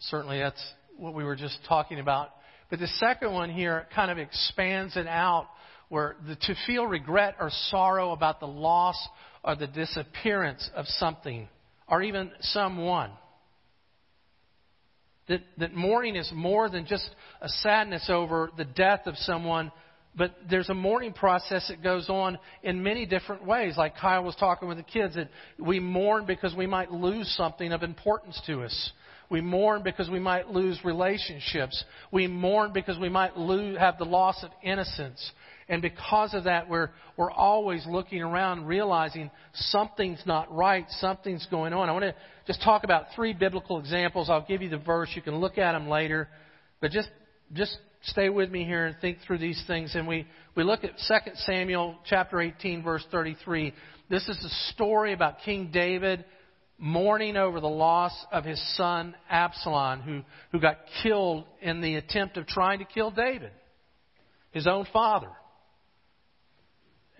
Certainly, 0.00 0.40
that's 0.40 0.62
what 0.98 1.14
we 1.14 1.24
were 1.24 1.36
just 1.36 1.58
talking 1.66 1.98
about. 1.98 2.28
But 2.68 2.78
the 2.78 2.88
second 2.98 3.32
one 3.32 3.48
here 3.48 3.86
kind 3.94 4.10
of 4.10 4.18
expands 4.18 4.98
it 4.98 5.06
out 5.06 5.46
where 5.88 6.16
the, 6.28 6.34
to 6.34 6.54
feel 6.66 6.84
regret 6.86 7.36
or 7.40 7.50
sorrow 7.70 8.10
about 8.12 8.38
the 8.38 8.46
loss 8.46 8.96
or 9.46 9.54
the 9.54 9.68
disappearance 9.68 10.68
of 10.74 10.86
something 10.86 11.48
or 11.88 12.02
even 12.02 12.30
someone. 12.40 13.10
That, 15.28 15.40
that 15.58 15.74
mourning 15.74 16.16
is 16.16 16.30
more 16.34 16.68
than 16.68 16.86
just 16.86 17.08
a 17.40 17.48
sadness 17.48 18.08
over 18.08 18.50
the 18.56 18.64
death 18.64 19.06
of 19.06 19.16
someone, 19.16 19.72
but 20.16 20.34
there's 20.48 20.68
a 20.68 20.74
mourning 20.74 21.12
process 21.12 21.66
that 21.68 21.82
goes 21.82 22.08
on 22.08 22.38
in 22.62 22.82
many 22.82 23.06
different 23.06 23.44
ways. 23.44 23.76
Like 23.76 23.96
Kyle 23.96 24.24
was 24.24 24.36
talking 24.36 24.68
with 24.68 24.78
the 24.78 24.84
kids, 24.84 25.14
that 25.14 25.28
we 25.58 25.80
mourn 25.80 26.26
because 26.26 26.54
we 26.54 26.66
might 26.66 26.90
lose 26.90 27.28
something 27.36 27.72
of 27.72 27.82
importance 27.82 28.40
to 28.46 28.62
us. 28.62 28.92
We 29.28 29.40
mourn 29.40 29.82
because 29.82 30.08
we 30.08 30.20
might 30.20 30.48
lose 30.48 30.78
relationships. 30.84 31.84
We 32.12 32.28
mourn 32.28 32.72
because 32.72 32.98
we 32.98 33.08
might 33.08 33.36
lose, 33.36 33.78
have 33.78 33.98
the 33.98 34.04
loss 34.04 34.42
of 34.44 34.50
innocence. 34.62 35.32
And 35.68 35.82
because 35.82 36.32
of 36.32 36.44
that, 36.44 36.68
we're, 36.68 36.90
we're 37.16 37.30
always 37.30 37.84
looking 37.86 38.22
around, 38.22 38.66
realizing 38.66 39.30
something's 39.52 40.22
not 40.24 40.54
right, 40.54 40.86
something's 41.00 41.46
going 41.50 41.72
on. 41.72 41.88
I 41.88 41.92
want 41.92 42.04
to 42.04 42.14
just 42.46 42.62
talk 42.62 42.84
about 42.84 43.06
three 43.16 43.32
biblical 43.32 43.80
examples. 43.80 44.30
I'll 44.30 44.46
give 44.46 44.62
you 44.62 44.68
the 44.68 44.78
verse. 44.78 45.10
You 45.14 45.22
can 45.22 45.36
look 45.36 45.58
at 45.58 45.72
them 45.72 45.88
later. 45.88 46.28
But 46.80 46.92
just, 46.92 47.08
just 47.52 47.76
stay 48.02 48.28
with 48.28 48.50
me 48.50 48.64
here 48.64 48.86
and 48.86 48.96
think 49.00 49.18
through 49.26 49.38
these 49.38 49.62
things. 49.66 49.96
And 49.96 50.06
we, 50.06 50.26
we 50.54 50.62
look 50.62 50.84
at 50.84 50.92
2 51.08 51.32
Samuel 51.34 51.96
chapter 52.04 52.40
18, 52.40 52.84
verse 52.84 53.04
33. 53.10 53.72
This 54.08 54.28
is 54.28 54.36
a 54.44 54.72
story 54.72 55.12
about 55.12 55.40
King 55.44 55.70
David 55.72 56.24
mourning 56.78 57.36
over 57.36 57.58
the 57.58 57.66
loss 57.66 58.12
of 58.30 58.44
his 58.44 58.62
son 58.76 59.14
Absalom, 59.28 60.02
who, 60.02 60.22
who 60.52 60.60
got 60.60 60.78
killed 61.02 61.44
in 61.60 61.80
the 61.80 61.96
attempt 61.96 62.36
of 62.36 62.46
trying 62.46 62.78
to 62.78 62.84
kill 62.84 63.10
David, 63.10 63.50
his 64.52 64.66
own 64.66 64.86
father. 64.92 65.30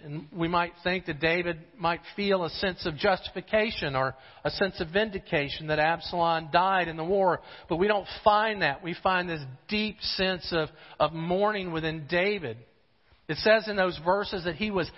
And 0.04 0.26
we 0.30 0.46
might 0.46 0.72
think 0.84 1.06
that 1.06 1.20
David 1.20 1.58
might 1.76 2.00
feel 2.14 2.44
a 2.44 2.50
sense 2.50 2.84
of 2.86 2.96
justification 2.96 3.96
or 3.96 4.14
a 4.44 4.50
sense 4.50 4.80
of 4.80 4.88
vindication 4.90 5.68
that 5.68 5.78
Absalom 5.78 6.50
died 6.52 6.88
in 6.88 6.96
the 6.96 7.04
war. 7.04 7.40
But 7.68 7.76
we 7.76 7.88
don't 7.88 8.06
find 8.22 8.62
that. 8.62 8.82
We 8.82 8.94
find 9.02 9.28
this 9.28 9.40
deep 9.68 9.96
sense 10.00 10.52
of, 10.52 10.68
of 11.00 11.12
mourning 11.12 11.72
within 11.72 12.06
David. 12.08 12.58
It 13.28 13.38
says 13.38 13.68
in 13.68 13.76
those 13.76 13.98
verses 14.04 14.44
that 14.44 14.56
he 14.56 14.70
was 14.70 14.90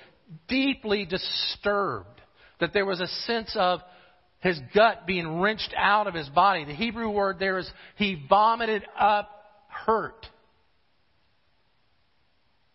deeply 0.49 1.07
disturbed, 1.07 2.21
that 2.61 2.73
there 2.73 2.85
was 2.85 3.01
a 3.01 3.07
sense 3.07 3.55
of 3.55 3.81
his 4.41 4.61
gut 4.75 5.07
being 5.07 5.41
wrenched 5.41 5.75
out 5.77 6.07
of 6.07 6.15
his 6.15 6.29
body. 6.29 6.65
The 6.65 6.75
Hebrew 6.75 7.11
word 7.11 7.39
there 7.39 7.59
is 7.59 7.71
he 7.97 8.21
vomited 8.29 8.85
up 8.99 9.31
hurt 9.69 10.27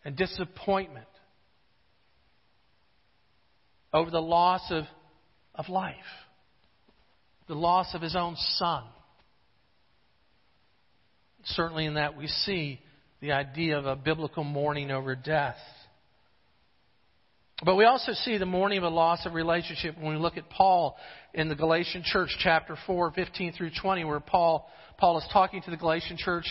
and 0.04 0.16
disappointment 0.16 1.06
over 3.94 4.10
the 4.10 4.22
loss 4.22 4.62
of, 4.72 4.86
of 5.56 5.70
life, 5.70 5.96
the 7.48 7.54
loss 7.54 7.94
of 7.94 8.02
his 8.02 8.16
own 8.16 8.36
son. 8.58 8.84
Certainly, 11.46 11.86
in 11.86 11.96
that, 11.96 12.18
we 12.18 12.28
see 12.28 12.80
the 13.22 13.34
idea 13.34 13.78
of 13.78 13.86
a 13.86 13.96
biblical 13.96 14.44
mourning 14.44 14.92
over 14.92 15.16
death. 15.16 15.58
But 17.64 17.76
we 17.76 17.86
also 17.86 18.14
see 18.14 18.38
the 18.38 18.46
mourning 18.46 18.80
of 18.80 18.84
a 18.84 18.90
loss 18.90 19.26
of 19.26 19.34
relationship 19.34 19.96
when 19.98 20.14
we 20.14 20.20
look 20.20 20.38
at 20.38 20.50
Paul 20.50 20.98
in 21.34 21.48
the 21.48 21.56
Galatian 21.56 22.04
church, 22.04 22.30
chapter 22.40 22.76
4, 22.88 23.12
15 23.12 23.54
through 23.54 23.72
20, 23.82 24.04
where 24.06 24.20
Paul, 24.20 24.70
Paul 24.98 25.18
is 25.18 25.26
talking 25.32 25.62
to 25.62 25.72
the 25.72 25.78
Galatian 25.78 26.18
church 26.18 26.46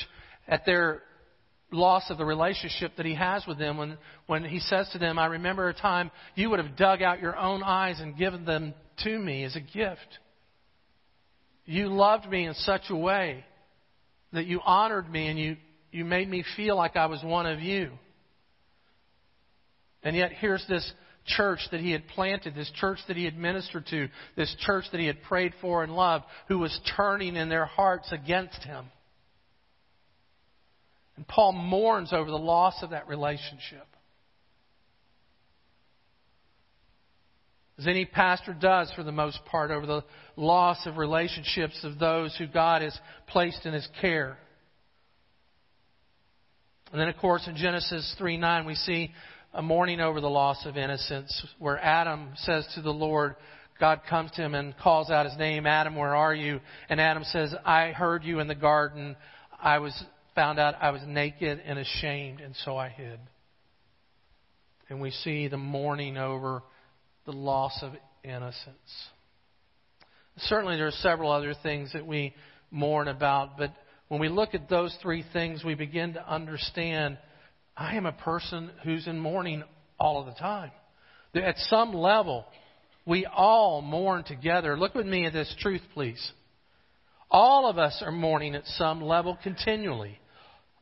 at 0.49 0.65
their 0.65 1.03
loss 1.73 2.11
of 2.11 2.19
the 2.19 2.25
relationship 2.25 2.93
that 2.97 3.07
he 3.07 3.15
has 3.15 3.47
with 3.47 3.59
them 3.59 3.77
when, 3.77 3.99
when 4.27 4.45
he 4.45 4.61
says 4.61 4.89
to 4.93 4.99
them, 4.99 5.19
I 5.19 5.27
remember 5.27 5.69
a 5.69 5.75
time 5.75 6.11
you 6.35 6.51
would 6.51 6.59
have 6.59 6.77
dug 6.77 7.03
out 7.03 7.21
your 7.21 7.37
own 7.37 7.63
eyes 7.63 8.01
and 8.01 8.17
given 8.17 8.45
them 8.45 8.75
to 9.05 9.19
me 9.19 9.45
as 9.45 9.57
a 9.57 9.61
gift. 9.61 10.19
You 11.65 11.89
loved 11.89 12.29
me 12.29 12.47
in 12.47 12.55
such 12.55 12.83
a 12.91 12.97
way 12.97 13.45
that 14.33 14.47
you 14.47 14.61
honored 14.65 15.11
me 15.11 15.29
and 15.29 15.39
you, 15.39 15.57
you 15.91 16.05
made 16.05 16.29
me 16.29 16.45
feel 16.57 16.77
like 16.77 16.97
I 16.97 17.07
was 17.07 17.23
one 17.23 17.47
of 17.47 17.61
you. 17.61 17.91
And 20.03 20.17
yet 20.17 20.33
here's 20.33 20.65
this 20.69 20.91
church 21.25 21.61
that 21.71 21.81
he 21.81 21.93
had 21.93 22.09
planted, 22.09 22.55
this 22.55 22.71
church 22.75 22.99
that 23.09 23.17
he 23.17 23.25
had 23.25 23.37
ministered 23.37 23.87
to, 23.87 24.09
this 24.37 24.55
church 24.61 24.85
that 24.91 25.01
he 25.01 25.07
had 25.07 25.23
prayed 25.23 25.53
for 25.61 25.85
and 25.85 25.95
loved, 25.95 26.25
who 26.49 26.59
was 26.59 26.79
turning 26.97 27.37
in 27.37 27.49
their 27.49 27.67
hearts 27.67 28.09
against 28.11 28.63
him. 28.65 28.87
And 31.17 31.27
Paul 31.27 31.53
mourns 31.53 32.13
over 32.13 32.31
the 32.31 32.37
loss 32.37 32.83
of 32.83 32.91
that 32.91 33.09
relationship. 33.09 33.87
As 37.79 37.87
any 37.87 38.05
pastor 38.05 38.55
does 38.55 38.93
for 38.95 39.03
the 39.03 39.13
most 39.13 39.45
part 39.47 39.71
over 39.71 39.87
the 39.87 40.05
loss 40.37 40.87
of 40.87 40.99
relationships 40.99 41.81
of 41.83 41.99
those 41.99 42.37
who 42.37 42.47
God 42.47 42.83
has 42.83 42.97
placed 43.27 43.67
in 43.67 43.73
his 43.73 43.89
care. 44.01 44.39
And 46.93 47.01
then, 47.01 47.09
of 47.09 47.17
course, 47.17 47.47
in 47.49 47.57
Genesis 47.57 48.15
3 48.19 48.37
9, 48.37 48.67
we 48.67 48.75
see 48.75 49.11
a 49.55 49.63
mourning 49.63 50.01
over 50.01 50.21
the 50.21 50.31
loss 50.31 50.65
of 50.67 50.77
innocence, 50.77 51.45
where 51.59 51.79
Adam 51.79 52.31
says 52.37 52.67
to 52.75 52.83
the 52.83 52.93
Lord, 52.93 53.35
God 53.81 54.03
comes 54.09 54.31
to 54.33 54.43
him 54.43 54.55
and 54.55 54.77
calls 54.77 55.11
out 55.11 55.27
his 55.27 55.37
name, 55.37 55.67
Adam, 55.67 55.97
where 55.97 56.15
are 56.15 56.35
you? 56.35 56.61
And 56.89 57.01
Adam 57.01 57.25
says, 57.25 57.55
I 57.65 57.89
heard 57.93 58.23
you 58.23 58.39
in 58.39 58.47
the 58.47 58.55
garden. 58.55 59.17
I 59.61 59.79
was 59.79 60.05
found 60.35 60.59
out 60.59 60.75
I 60.81 60.91
was 60.91 61.03
naked 61.07 61.61
and 61.65 61.79
ashamed, 61.79 62.41
and 62.41 62.55
so 62.65 62.77
I 62.77 62.89
hid. 62.89 63.19
and 64.89 65.01
we 65.01 65.11
see 65.11 65.49
the 65.49 65.57
mourning 65.57 66.19
over 66.19 66.63
the 67.25 67.33
loss 67.33 67.79
of 67.83 67.93
innocence. 68.25 68.77
Certainly, 70.37 70.77
there 70.77 70.87
are 70.87 70.91
several 70.91 71.31
other 71.31 71.55
things 71.63 71.93
that 71.95 72.07
we 72.07 72.35
mourn 72.71 73.09
about, 73.09 73.57
but 73.57 73.73
when 74.09 74.21
we 74.21 74.29
look 74.29 74.55
at 74.55 74.69
those 74.69 74.95
three 75.01 75.25
things, 75.33 75.65
we 75.65 75.75
begin 75.75 76.15
to 76.15 76.29
understand 76.29 77.17
I 77.77 77.97
am 77.97 78.05
a 78.05 78.13
person 78.13 78.71
who's 78.85 79.07
in 79.07 79.19
mourning 79.19 79.63
all 79.99 80.21
of 80.21 80.27
the 80.27 80.39
time. 80.39 80.71
At 81.35 81.57
some 81.71 81.95
level, 81.95 82.45
we 83.07 83.25
all 83.25 83.81
mourn 83.81 84.25
together. 84.25 84.77
Look 84.79 84.95
with 84.95 85.07
me 85.07 85.25
at 85.25 85.33
this 85.33 85.55
truth, 85.61 85.81
please. 85.95 86.33
All 87.31 87.69
of 87.69 87.79
us 87.79 88.03
are 88.05 88.13
mourning 88.13 88.55
at 88.55 88.67
some 88.67 89.01
level 89.01 89.39
continually. 89.43 90.19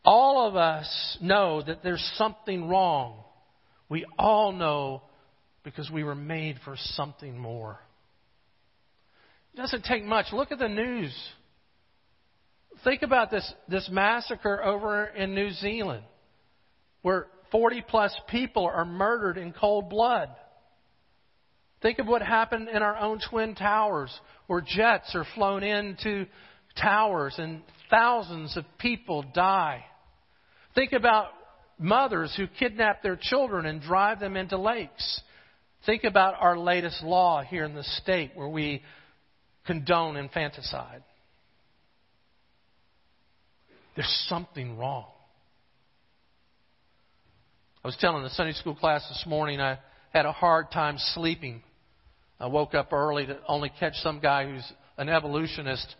All 0.04 0.47
of 0.47 0.57
us 0.57 1.19
know 1.21 1.62
that 1.62 1.83
there's 1.83 2.04
something 2.16 2.69
wrong. 2.69 3.23
We 3.88 4.07
all 4.19 4.52
know 4.52 5.02
because 5.62 5.90
we 5.90 6.04
were 6.04 6.14
made 6.14 6.57
for 6.64 6.76
something 6.76 7.37
more. 7.37 7.78
It 9.52 9.59
doesn't 9.59 9.85
take 9.85 10.04
much. 10.04 10.26
Look 10.33 10.52
at 10.52 10.59
the 10.59 10.69
news. 10.69 11.14
Think 12.83 13.02
about 13.02 13.30
this, 13.30 13.52
this 13.69 13.88
massacre 13.92 14.62
over 14.64 15.04
in 15.04 15.35
New 15.35 15.50
Zealand 15.50 16.04
where 17.02 17.26
40 17.50 17.85
plus 17.88 18.14
people 18.28 18.64
are 18.66 18.85
murdered 18.85 19.37
in 19.37 19.52
cold 19.52 19.90
blood. 19.90 20.28
Think 21.83 21.99
of 21.99 22.07
what 22.07 22.23
happened 22.23 22.69
in 22.69 22.83
our 22.83 22.97
own 22.97 23.21
Twin 23.30 23.54
Towers 23.54 24.12
where 24.47 24.61
jets 24.61 25.14
are 25.14 25.26
flown 25.35 25.62
into 25.62 26.26
towers 26.80 27.35
and 27.38 27.62
thousands 27.90 28.57
of 28.57 28.64
people 28.78 29.25
die. 29.35 29.85
Think 30.74 30.92
about 30.92 31.28
mothers 31.78 32.34
who 32.36 32.46
kidnap 32.46 33.02
their 33.02 33.18
children 33.20 33.66
and 33.66 33.80
drive 33.80 34.20
them 34.20 34.36
into 34.36 34.56
lakes. 34.58 35.20
Think 35.86 36.04
about 36.04 36.34
our 36.38 36.58
latest 36.58 37.02
law 37.02 37.42
here 37.42 37.64
in 37.64 37.74
the 37.74 37.82
state 37.82 38.32
where 38.34 38.48
we 38.48 38.82
condone 39.66 40.16
infanticide. 40.16 41.02
There's 43.96 44.26
something 44.28 44.78
wrong. 44.78 45.06
I 47.82 47.88
was 47.88 47.96
telling 47.98 48.22
the 48.22 48.30
Sunday 48.30 48.52
school 48.52 48.74
class 48.74 49.06
this 49.08 49.24
morning 49.26 49.60
I 49.60 49.78
had 50.12 50.26
a 50.26 50.32
hard 50.32 50.70
time 50.70 50.96
sleeping. 51.14 51.62
I 52.38 52.46
woke 52.46 52.74
up 52.74 52.92
early 52.92 53.26
to 53.26 53.38
only 53.48 53.72
catch 53.80 53.94
some 53.96 54.20
guy 54.20 54.44
who's 54.44 54.72
an 54.98 55.08
evolutionist 55.08 55.94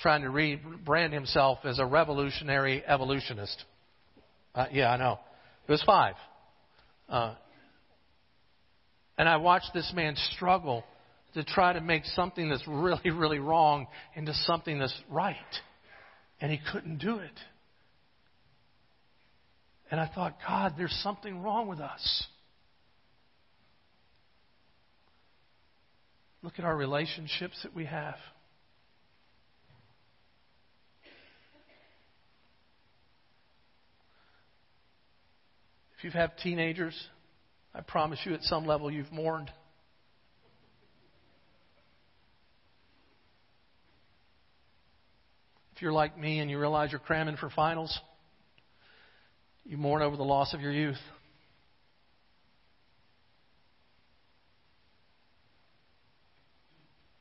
trying 0.00 0.22
to 0.22 0.28
rebrand 0.28 1.12
himself 1.12 1.58
as 1.64 1.78
a 1.78 1.84
revolutionary 1.84 2.82
evolutionist. 2.86 3.64
Uh, 4.54 4.66
yeah, 4.72 4.90
I 4.90 4.96
know. 4.96 5.18
It 5.68 5.70
was 5.70 5.82
five. 5.84 6.14
Uh, 7.08 7.34
and 9.18 9.28
I 9.28 9.36
watched 9.36 9.70
this 9.74 9.92
man 9.94 10.14
struggle 10.34 10.84
to 11.34 11.44
try 11.44 11.72
to 11.72 11.80
make 11.80 12.04
something 12.04 12.48
that's 12.48 12.66
really, 12.66 13.10
really 13.10 13.38
wrong 13.38 13.86
into 14.14 14.32
something 14.46 14.78
that's 14.78 14.94
right. 15.08 15.36
And 16.40 16.50
he 16.50 16.58
couldn't 16.72 16.98
do 16.98 17.18
it. 17.18 17.38
And 19.90 20.00
I 20.00 20.08
thought, 20.12 20.36
God, 20.46 20.74
there's 20.78 20.98
something 21.02 21.42
wrong 21.42 21.68
with 21.68 21.80
us. 21.80 22.26
Look 26.42 26.54
at 26.58 26.64
our 26.64 26.76
relationships 26.76 27.60
that 27.62 27.74
we 27.74 27.84
have. 27.84 28.16
If 36.00 36.04
you've 36.04 36.14
teenagers, 36.42 36.98
I 37.74 37.82
promise 37.82 38.18
you 38.24 38.32
at 38.32 38.42
some 38.44 38.64
level 38.64 38.90
you've 38.90 39.12
mourned. 39.12 39.50
If 45.76 45.82
you're 45.82 45.92
like 45.92 46.18
me 46.18 46.38
and 46.38 46.50
you 46.50 46.58
realize 46.58 46.90
you're 46.90 47.00
cramming 47.00 47.36
for 47.36 47.50
finals, 47.50 48.00
you 49.66 49.76
mourn 49.76 50.00
over 50.00 50.16
the 50.16 50.22
loss 50.22 50.54
of 50.54 50.62
your 50.62 50.72
youth. 50.72 50.96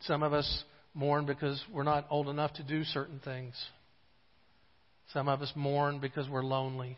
Some 0.04 0.24
of 0.24 0.32
us 0.32 0.64
mourn 0.94 1.26
because 1.26 1.62
we're 1.74 1.84
not 1.84 2.08
old 2.10 2.30
enough 2.30 2.54
to 2.54 2.64
do 2.64 2.86
certain 2.86 3.20
things. 3.26 3.62
Some 5.12 5.28
of 5.28 5.42
us 5.42 5.52
mourn 5.54 6.00
because 6.00 6.30
we're 6.30 6.46
lonely. 6.46 6.98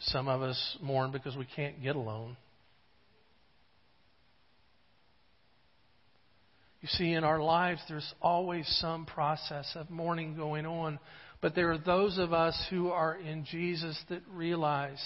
Some 0.00 0.28
of 0.28 0.42
us 0.42 0.78
mourn 0.80 1.12
because 1.12 1.36
we 1.36 1.46
can't 1.56 1.82
get 1.82 1.96
alone. 1.96 2.36
You 6.80 6.88
see, 6.88 7.12
in 7.12 7.24
our 7.24 7.42
lives, 7.42 7.82
there's 7.88 8.14
always 8.22 8.66
some 8.80 9.04
process 9.04 9.70
of 9.74 9.90
mourning 9.90 10.34
going 10.34 10.64
on. 10.64 10.98
But 11.42 11.54
there 11.54 11.70
are 11.72 11.78
those 11.78 12.18
of 12.18 12.32
us 12.32 12.58
who 12.70 12.90
are 12.90 13.16
in 13.16 13.44
Jesus 13.44 13.98
that 14.08 14.22
realize 14.32 15.02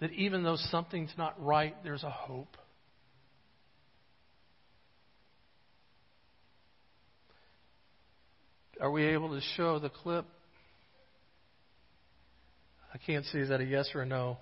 that 0.00 0.12
even 0.12 0.44
though 0.44 0.56
something's 0.70 1.12
not 1.18 1.34
right, 1.44 1.74
there's 1.82 2.04
a 2.04 2.10
hope. 2.10 2.56
Are 8.80 8.92
we 8.92 9.06
able 9.06 9.30
to 9.30 9.40
show 9.56 9.80
the 9.80 9.90
clip? 9.90 10.24
I 12.98 13.06
can't 13.06 13.24
see. 13.26 13.38
Is 13.38 13.50
that 13.50 13.60
a 13.60 13.64
yes 13.64 13.90
or 13.94 14.02
a 14.02 14.06
no? 14.06 14.38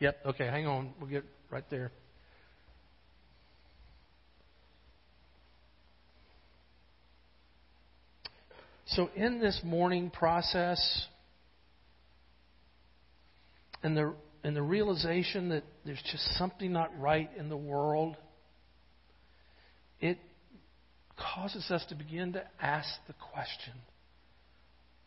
Yep. 0.00 0.18
Okay, 0.26 0.46
hang 0.46 0.66
on. 0.66 0.94
We'll 0.98 1.10
get 1.10 1.24
right 1.50 1.64
there. 1.70 1.92
So, 8.86 9.10
in 9.14 9.38
this 9.38 9.60
mourning 9.64 10.10
process, 10.10 11.06
and 13.82 13.96
the, 13.96 14.14
and 14.44 14.56
the 14.56 14.62
realization 14.62 15.50
that 15.50 15.64
there's 15.84 16.02
just 16.10 16.24
something 16.38 16.72
not 16.72 16.90
right 16.98 17.30
in 17.38 17.48
the 17.48 17.56
world, 17.56 18.16
it 20.00 20.18
causes 21.16 21.70
us 21.70 21.84
to 21.88 21.94
begin 21.94 22.32
to 22.32 22.42
ask 22.60 22.88
the 23.06 23.14
question 23.32 23.74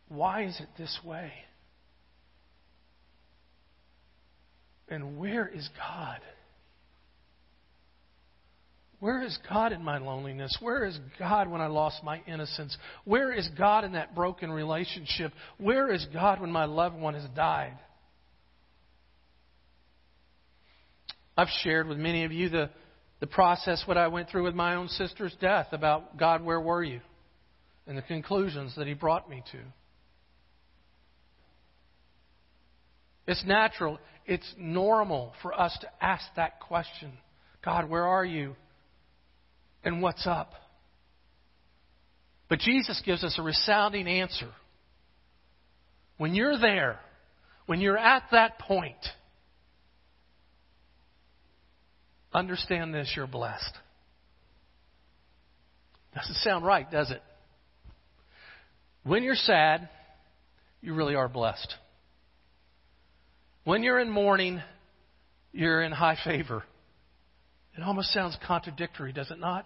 why 0.08 0.44
is 0.44 0.60
it 0.60 0.68
this 0.78 1.00
way? 1.04 1.32
And 4.90 5.18
where 5.18 5.48
is 5.48 5.68
God? 5.78 6.20
Where 9.00 9.22
is 9.22 9.38
God 9.48 9.72
in 9.72 9.84
my 9.84 9.98
loneliness? 9.98 10.58
Where 10.62 10.86
is 10.86 10.98
God 11.20 11.50
when 11.50 11.62
I 11.62 11.68
lost 11.68 12.04
my 12.04 12.22
innocence? 12.28 12.76
Where 13.04 13.32
is 13.32 13.48
God 13.58 13.84
in 13.84 13.92
that 13.94 14.16
broken 14.16 14.52
relationship? 14.52 15.32
Where 15.58 15.94
is 15.94 16.06
God 16.14 16.40
when 16.40 16.52
my 16.52 16.66
loved 16.66 16.96
one 16.96 17.14
has 17.14 17.28
died? 17.36 17.78
I've 21.38 21.50
shared 21.64 21.88
with 21.88 21.98
many 21.98 22.24
of 22.24 22.32
you 22.32 22.50
the, 22.50 22.70
the 23.20 23.28
process 23.28 23.84
what 23.86 23.98
I 23.98 24.08
went 24.08 24.30
through 24.30 24.44
with 24.44 24.56
my 24.56 24.76
own 24.76 24.88
sister's 24.88 25.36
death 25.42 25.68
about 25.72 26.18
God, 26.18 26.44
where 26.44 26.62
were 26.62 26.84
you? 26.84 27.02
And 27.88 27.98
the 27.98 28.02
conclusions 28.02 28.74
that 28.78 28.88
He 28.88 28.94
brought 28.94 29.30
me 29.30 29.44
to. 29.52 29.60
It's 33.28 33.44
natural, 33.46 34.00
it's 34.26 34.54
normal 34.58 35.34
for 35.42 35.60
us 35.60 35.78
to 35.82 35.88
ask 36.02 36.26
that 36.36 36.60
question 36.60 37.12
God, 37.64 37.90
where 37.90 38.06
are 38.06 38.26
you? 38.26 38.56
and 39.86 40.02
what's 40.02 40.26
up. 40.26 40.52
But 42.50 42.60
Jesus 42.60 43.02
gives 43.06 43.24
us 43.24 43.38
a 43.40 43.44
resounding 43.44 44.08
answer. 44.08 44.50
When 46.18 46.34
you're 46.34 46.58
there, 46.58 47.00
when 47.68 47.80
you're 47.80 47.98
at 47.98 48.24
that 48.32 48.60
point, 48.60 48.98
understand 52.34 52.94
this 52.94 53.14
you're 53.16 53.28
blessed. 53.28 53.78
Doesn't 56.16 56.36
sound 56.38 56.66
right, 56.66 56.90
does 56.90 57.12
it? 57.12 57.22
When 59.04 59.24
you're 59.24 59.36
sad, 59.36 59.90
you 60.82 60.94
really 60.94 61.16
are 61.16 61.28
blessed. 61.28 61.74
When 63.66 63.82
you're 63.82 64.00
in 64.00 64.12
mourning, 64.12 64.62
you're 65.52 65.82
in 65.82 65.92
high 65.92 66.18
favor. 66.24 66.64
It 67.76 67.84
almost 67.84 68.14
sounds 68.14 68.38
contradictory, 68.48 69.12
does 69.12 69.32
it 69.32 69.40
not? 69.40 69.66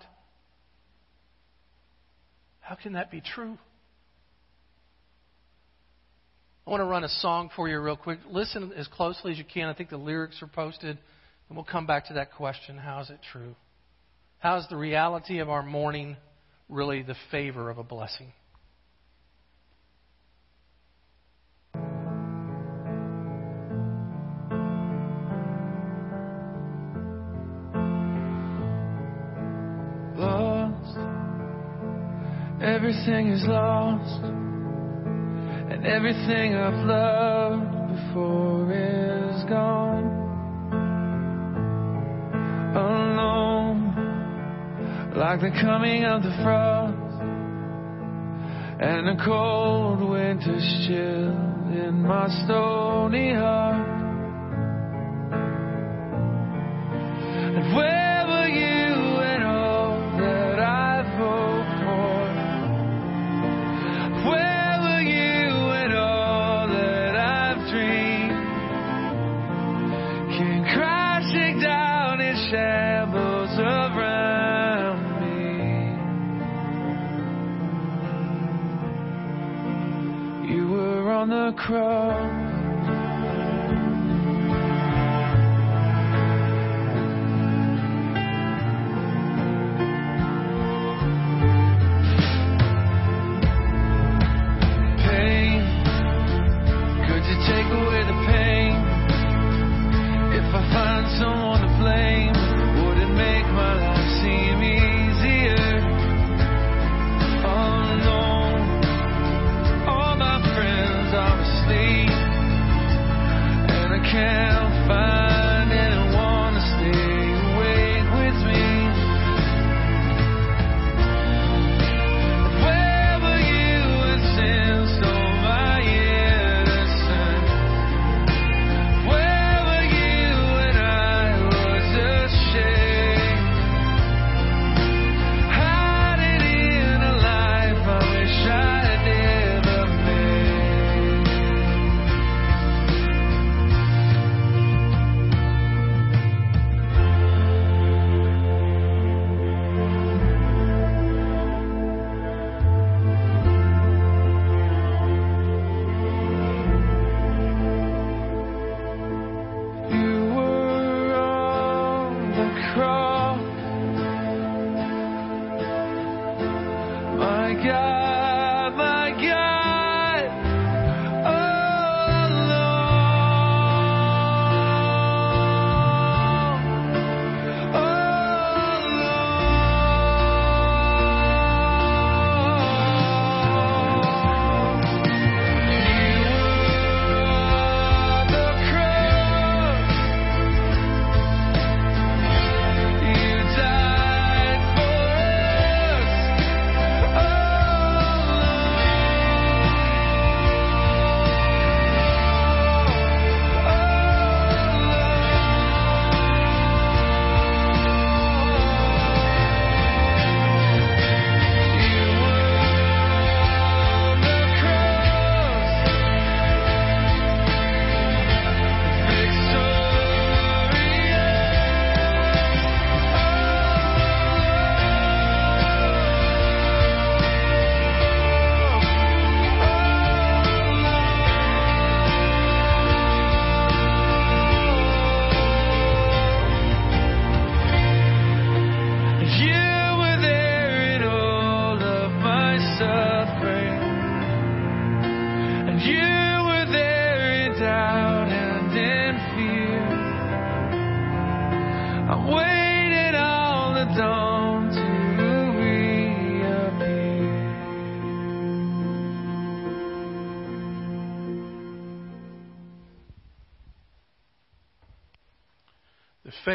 How 2.62 2.75
can 2.75 2.93
that 2.93 3.12
be 3.12 3.21
true? 3.21 3.57
I 6.65 6.69
want 6.71 6.81
to 6.81 6.85
run 6.85 7.03
a 7.03 7.09
song 7.09 7.49
for 7.55 7.67
you 7.67 7.77
real 7.79 7.97
quick. 7.97 8.19
Listen 8.29 8.71
as 8.75 8.88
closely 8.88 9.33
as 9.33 9.38
you 9.38 9.43
can. 9.43 9.67
I 9.67 9.73
think 9.73 9.89
the 9.89 9.97
lyrics 9.97 10.41
are 10.41 10.47
posted, 10.47 10.97
and 11.49 11.57
we'll 11.57 11.65
come 11.65 11.85
back 11.85 12.07
to 12.07 12.13
that 12.13 12.33
question 12.33 12.77
how 12.77 13.01
is 13.01 13.09
it 13.09 13.19
true? 13.33 13.55
How 14.38 14.57
is 14.59 14.65
the 14.69 14.77
reality 14.77 15.39
of 15.39 15.49
our 15.49 15.63
mourning 15.63 16.15
really 16.69 17.01
the 17.01 17.15
favor 17.31 17.69
of 17.69 17.79
a 17.79 17.83
blessing? 17.83 18.31
Everything 32.62 33.30
is 33.30 33.43
lost, 33.48 34.24
and 34.24 35.86
everything 35.86 36.56
I've 36.56 36.86
loved 36.86 37.72
before 37.95 38.72
is 38.74 39.43
gone. 39.50 40.06
Alone, 42.76 43.93
like 45.15 45.39
the 45.39 45.52
coming 45.62 46.04
of 46.04 46.24
the 46.24 46.32
frost, 46.43 47.22
and 48.82 49.10
a 49.10 49.15
cold 49.26 50.02
winter's 50.10 50.86
chill 50.88 51.32
in 51.72 52.04
my 52.04 52.28
stony 52.45 53.34
heart. 53.34 53.88
Cross. 81.69 82.09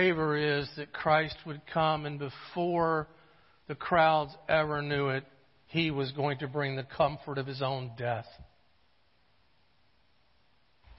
Favor 0.04 0.36
is 0.36 0.68
that 0.76 0.92
Christ 0.92 1.36
would 1.46 1.62
come, 1.72 2.04
and 2.04 2.18
before 2.18 3.08
the 3.68 3.74
crowds 3.74 4.34
ever 4.50 4.82
knew 4.82 5.08
it, 5.08 5.24
he 5.68 5.90
was 5.90 6.12
going 6.12 6.38
to 6.38 6.46
bring 6.46 6.76
the 6.76 6.84
comfort 6.84 7.38
of 7.38 7.46
his 7.46 7.62
own 7.62 7.90
death. 7.96 8.26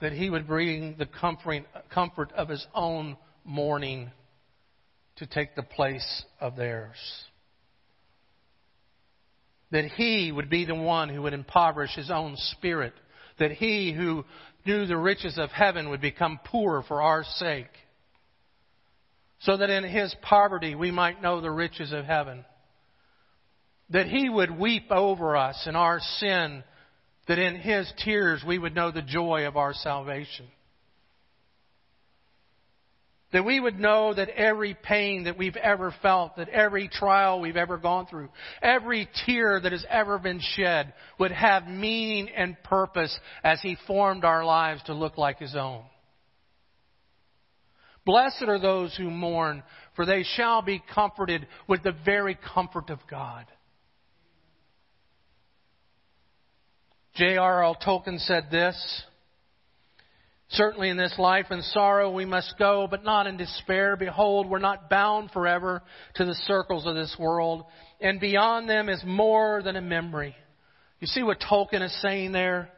That 0.00 0.12
he 0.12 0.28
would 0.28 0.48
bring 0.48 0.96
the 0.98 1.06
comfort 1.06 2.32
of 2.32 2.48
his 2.48 2.66
own 2.74 3.16
mourning 3.44 4.10
to 5.16 5.26
take 5.26 5.54
the 5.54 5.62
place 5.62 6.24
of 6.40 6.56
theirs. 6.56 6.96
That 9.70 9.84
he 9.84 10.32
would 10.32 10.50
be 10.50 10.64
the 10.64 10.74
one 10.74 11.10
who 11.10 11.22
would 11.22 11.32
impoverish 11.32 11.94
his 11.94 12.10
own 12.10 12.34
spirit. 12.36 12.92
That 13.38 13.52
he 13.52 13.92
who 13.92 14.24
knew 14.64 14.84
the 14.84 14.96
riches 14.96 15.38
of 15.38 15.50
heaven 15.50 15.90
would 15.90 16.00
become 16.00 16.40
poor 16.44 16.82
for 16.88 17.02
our 17.02 17.22
sake 17.22 17.70
so 19.40 19.56
that 19.56 19.70
in 19.70 19.84
his 19.84 20.14
poverty 20.22 20.74
we 20.74 20.90
might 20.90 21.22
know 21.22 21.40
the 21.40 21.50
riches 21.50 21.92
of 21.92 22.04
heaven. 22.04 22.44
That 23.90 24.06
he 24.06 24.28
would 24.28 24.50
weep 24.50 24.90
over 24.90 25.36
us 25.36 25.66
in 25.66 25.76
our 25.76 26.00
sin, 26.18 26.64
that 27.28 27.38
in 27.38 27.56
his 27.56 27.90
tears 28.04 28.42
we 28.46 28.58
would 28.58 28.74
know 28.74 28.90
the 28.90 29.02
joy 29.02 29.46
of 29.46 29.56
our 29.56 29.74
salvation. 29.74 30.46
That 33.32 33.44
we 33.44 33.58
would 33.60 33.78
know 33.78 34.14
that 34.14 34.28
every 34.30 34.74
pain 34.74 35.24
that 35.24 35.36
we've 35.36 35.56
ever 35.56 35.92
felt, 36.00 36.36
that 36.36 36.48
every 36.48 36.88
trial 36.88 37.40
we've 37.40 37.56
ever 37.56 37.76
gone 37.76 38.06
through, 38.06 38.28
every 38.62 39.08
tear 39.26 39.60
that 39.60 39.72
has 39.72 39.84
ever 39.90 40.18
been 40.18 40.40
shed 40.40 40.94
would 41.18 41.32
have 41.32 41.66
meaning 41.66 42.28
and 42.30 42.56
purpose 42.62 43.16
as 43.42 43.60
He 43.60 43.76
formed 43.86 44.24
our 44.24 44.44
lives 44.44 44.82
to 44.84 44.94
look 44.94 45.18
like 45.18 45.38
His 45.38 45.56
own. 45.56 45.82
Blessed 48.06 48.44
are 48.46 48.60
those 48.60 48.96
who 48.96 49.10
mourn, 49.10 49.64
for 49.96 50.06
they 50.06 50.22
shall 50.22 50.62
be 50.62 50.82
comforted 50.94 51.46
with 51.68 51.82
the 51.82 51.94
very 52.04 52.38
comfort 52.54 52.88
of 52.88 53.00
God. 53.10 53.44
J.R.R. 57.16 57.74
Tolkien 57.84 58.20
said 58.20 58.46
this 58.50 59.02
Certainly 60.50 60.90
in 60.90 60.96
this 60.96 61.14
life 61.18 61.46
in 61.50 61.60
sorrow 61.62 62.08
we 62.12 62.24
must 62.24 62.54
go, 62.56 62.86
but 62.88 63.02
not 63.02 63.26
in 63.26 63.36
despair. 63.36 63.96
Behold, 63.96 64.48
we're 64.48 64.60
not 64.60 64.88
bound 64.88 65.32
forever 65.32 65.82
to 66.14 66.24
the 66.24 66.36
circles 66.46 66.86
of 66.86 66.94
this 66.94 67.16
world, 67.18 67.64
and 68.00 68.20
beyond 68.20 68.68
them 68.68 68.88
is 68.88 69.02
more 69.04 69.60
than 69.64 69.74
a 69.74 69.80
memory. 69.80 70.36
You 71.00 71.08
see 71.08 71.24
what 71.24 71.40
Tolkien 71.40 71.82
is 71.82 72.00
saying 72.00 72.30
there? 72.30 72.70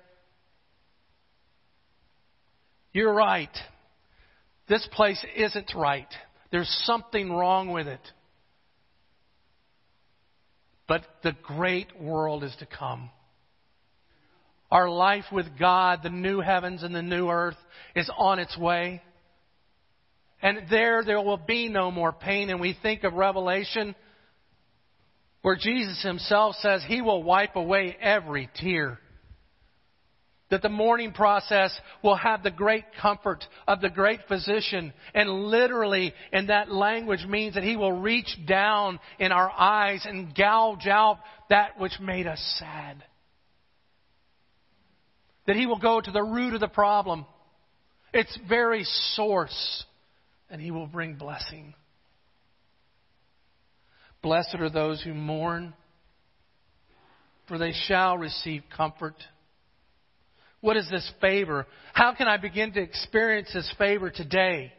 You're 2.94 3.12
right. 3.12 3.54
This 4.68 4.86
place 4.92 5.24
isn't 5.36 5.74
right. 5.74 6.08
There's 6.50 6.68
something 6.84 7.32
wrong 7.32 7.72
with 7.72 7.86
it. 7.86 8.00
But 10.86 11.02
the 11.22 11.34
great 11.42 12.00
world 12.00 12.44
is 12.44 12.54
to 12.60 12.66
come. 12.66 13.10
Our 14.70 14.90
life 14.90 15.24
with 15.32 15.46
God, 15.58 16.00
the 16.02 16.10
new 16.10 16.40
heavens 16.40 16.82
and 16.82 16.94
the 16.94 17.02
new 17.02 17.28
earth, 17.28 17.56
is 17.94 18.10
on 18.16 18.38
its 18.38 18.56
way. 18.56 19.02
And 20.42 20.64
there, 20.70 21.02
there 21.04 21.20
will 21.20 21.38
be 21.38 21.68
no 21.68 21.90
more 21.90 22.12
pain. 22.12 22.50
And 22.50 22.60
we 22.60 22.76
think 22.82 23.04
of 23.04 23.14
Revelation, 23.14 23.94
where 25.42 25.56
Jesus 25.56 26.02
himself 26.02 26.56
says 26.60 26.82
he 26.86 27.00
will 27.00 27.22
wipe 27.22 27.56
away 27.56 27.96
every 28.00 28.48
tear. 28.56 28.98
That 30.50 30.62
the 30.62 30.68
mourning 30.68 31.12
process 31.12 31.78
will 32.02 32.16
have 32.16 32.42
the 32.42 32.50
great 32.50 32.84
comfort 33.00 33.44
of 33.66 33.80
the 33.80 33.90
great 33.90 34.20
physician. 34.28 34.94
And 35.14 35.28
literally, 35.46 36.14
in 36.32 36.46
that 36.46 36.72
language, 36.72 37.26
means 37.28 37.54
that 37.54 37.64
he 37.64 37.76
will 37.76 37.92
reach 37.92 38.38
down 38.46 38.98
in 39.18 39.30
our 39.30 39.50
eyes 39.50 40.06
and 40.08 40.34
gouge 40.34 40.86
out 40.86 41.18
that 41.50 41.78
which 41.78 42.00
made 42.00 42.26
us 42.26 42.40
sad 42.58 43.04
that 45.48 45.56
He 45.56 45.66
will 45.66 45.78
go 45.78 45.98
to 45.98 46.10
the 46.10 46.22
root 46.22 46.52
of 46.52 46.60
the 46.60 46.68
problem, 46.68 47.24
its 48.12 48.38
very 48.48 48.84
source, 49.14 49.84
and 50.50 50.60
He 50.60 50.70
will 50.70 50.86
bring 50.86 51.14
blessing. 51.14 51.74
Blessed 54.22 54.56
are 54.56 54.68
those 54.68 55.02
who 55.02 55.14
mourn, 55.14 55.72
for 57.48 57.56
they 57.56 57.72
shall 57.86 58.18
receive 58.18 58.62
comfort. 58.76 59.14
What 60.60 60.76
is 60.76 60.88
this 60.90 61.10
favor? 61.20 61.66
How 61.92 62.14
can 62.14 62.26
I 62.26 62.36
begin 62.36 62.72
to 62.72 62.80
experience 62.80 63.50
this 63.52 63.72
favor 63.78 64.10
today? 64.10 64.72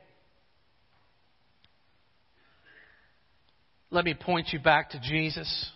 Let 3.92 4.06
me 4.06 4.13
point 4.13 4.50
you 4.52 4.60
back 4.60 4.92
to 4.92 5.00
Jesus 5.00 5.72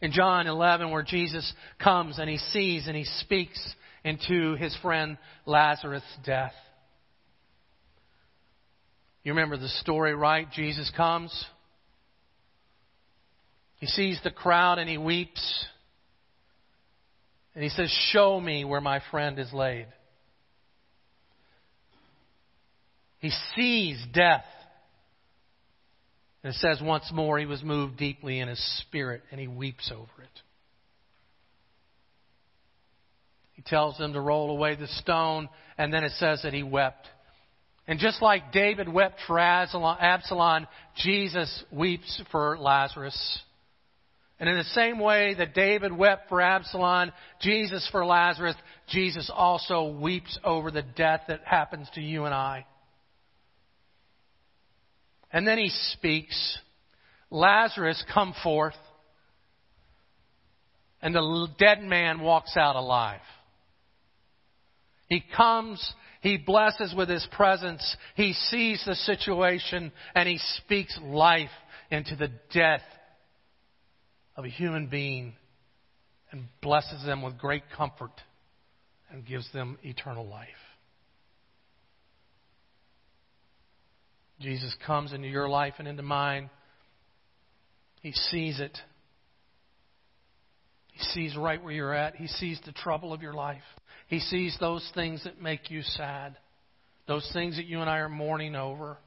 in 0.00 0.12
John 0.12 0.46
11 0.46 0.90
where 0.90 1.02
Jesus 1.02 1.52
comes 1.82 2.18
and 2.18 2.28
he 2.28 2.38
sees 2.38 2.86
and 2.86 2.96
he 2.96 3.04
speaks 3.04 3.58
into 4.04 4.54
his 4.56 4.76
friend 4.82 5.18
Lazarus' 5.44 6.02
death. 6.24 6.52
You 9.24 9.32
remember 9.32 9.56
the 9.56 9.68
story, 9.68 10.14
right? 10.14 10.50
Jesus 10.52 10.90
comes. 10.96 11.44
He 13.78 13.86
sees 13.86 14.18
the 14.22 14.30
crowd 14.30 14.78
and 14.78 14.88
he 14.88 14.98
weeps. 14.98 15.66
And 17.56 17.64
he 17.64 17.70
says, 17.70 17.90
Show 18.10 18.38
me 18.38 18.66
where 18.66 18.82
my 18.82 19.00
friend 19.10 19.38
is 19.38 19.50
laid. 19.50 19.86
He 23.18 23.30
sees 23.56 23.98
death. 24.12 24.44
And 26.44 26.52
it 26.52 26.58
says 26.58 26.80
once 26.82 27.10
more, 27.12 27.38
he 27.38 27.46
was 27.46 27.62
moved 27.62 27.96
deeply 27.96 28.40
in 28.40 28.48
his 28.48 28.62
spirit 28.82 29.22
and 29.32 29.40
he 29.40 29.48
weeps 29.48 29.90
over 29.90 30.22
it. 30.22 30.42
He 33.54 33.62
tells 33.62 33.96
them 33.96 34.12
to 34.12 34.20
roll 34.20 34.50
away 34.50 34.76
the 34.76 34.86
stone, 34.86 35.48
and 35.78 35.90
then 35.90 36.04
it 36.04 36.12
says 36.18 36.42
that 36.42 36.52
he 36.52 36.62
wept. 36.62 37.08
And 37.88 37.98
just 37.98 38.20
like 38.20 38.52
David 38.52 38.86
wept 38.86 39.18
for 39.26 39.38
Absalom, 39.38 40.66
Jesus 40.96 41.64
weeps 41.72 42.20
for 42.30 42.58
Lazarus. 42.58 43.40
And 44.38 44.50
in 44.50 44.56
the 44.56 44.64
same 44.64 44.98
way 44.98 45.34
that 45.34 45.54
David 45.54 45.96
wept 45.96 46.28
for 46.28 46.42
Absalom, 46.42 47.10
Jesus 47.40 47.88
for 47.90 48.04
Lazarus, 48.04 48.56
Jesus 48.88 49.30
also 49.34 49.96
weeps 49.98 50.38
over 50.44 50.70
the 50.70 50.82
death 50.82 51.22
that 51.28 51.40
happens 51.44 51.88
to 51.94 52.02
you 52.02 52.24
and 52.24 52.34
I. 52.34 52.66
And 55.32 55.46
then 55.46 55.58
he 55.58 55.70
speaks, 55.92 56.58
Lazarus, 57.30 58.02
come 58.12 58.34
forth. 58.42 58.76
And 61.00 61.14
the 61.14 61.48
dead 61.58 61.82
man 61.82 62.20
walks 62.20 62.56
out 62.56 62.76
alive. 62.76 63.20
He 65.08 65.22
comes, 65.36 65.94
he 66.20 66.36
blesses 66.36 66.94
with 66.94 67.08
his 67.08 67.26
presence, 67.32 67.96
he 68.16 68.32
sees 68.32 68.82
the 68.84 68.96
situation, 68.96 69.92
and 70.14 70.28
he 70.28 70.38
speaks 70.58 70.98
life 71.02 71.50
into 71.90 72.16
the 72.16 72.30
death 72.52 72.82
of 74.36 74.44
a 74.44 74.48
human 74.48 74.86
being 74.86 75.34
and 76.30 76.44
blesses 76.60 77.04
them 77.04 77.22
with 77.22 77.38
great 77.38 77.62
comfort 77.76 78.12
and 79.10 79.26
gives 79.26 79.50
them 79.52 79.78
eternal 79.82 80.26
life. 80.26 80.48
Jesus 84.40 84.74
comes 84.86 85.12
into 85.12 85.28
your 85.28 85.48
life 85.48 85.74
and 85.78 85.88
into 85.88 86.02
mine. 86.02 86.50
He 88.02 88.12
sees 88.12 88.60
it. 88.60 88.76
He 90.92 91.02
sees 91.04 91.36
right 91.36 91.62
where 91.62 91.72
you're 91.72 91.94
at. 91.94 92.16
He 92.16 92.26
sees 92.26 92.60
the 92.64 92.72
trouble 92.72 93.12
of 93.12 93.22
your 93.22 93.32
life. 93.32 93.62
He 94.08 94.20
sees 94.20 94.56
those 94.60 94.88
things 94.94 95.24
that 95.24 95.40
make 95.40 95.70
you 95.70 95.82
sad, 95.82 96.36
those 97.08 97.28
things 97.32 97.56
that 97.56 97.66
you 97.66 97.80
and 97.80 97.88
I 97.88 97.98
are 97.98 98.08
mourning 98.08 98.54
over. 98.54 98.98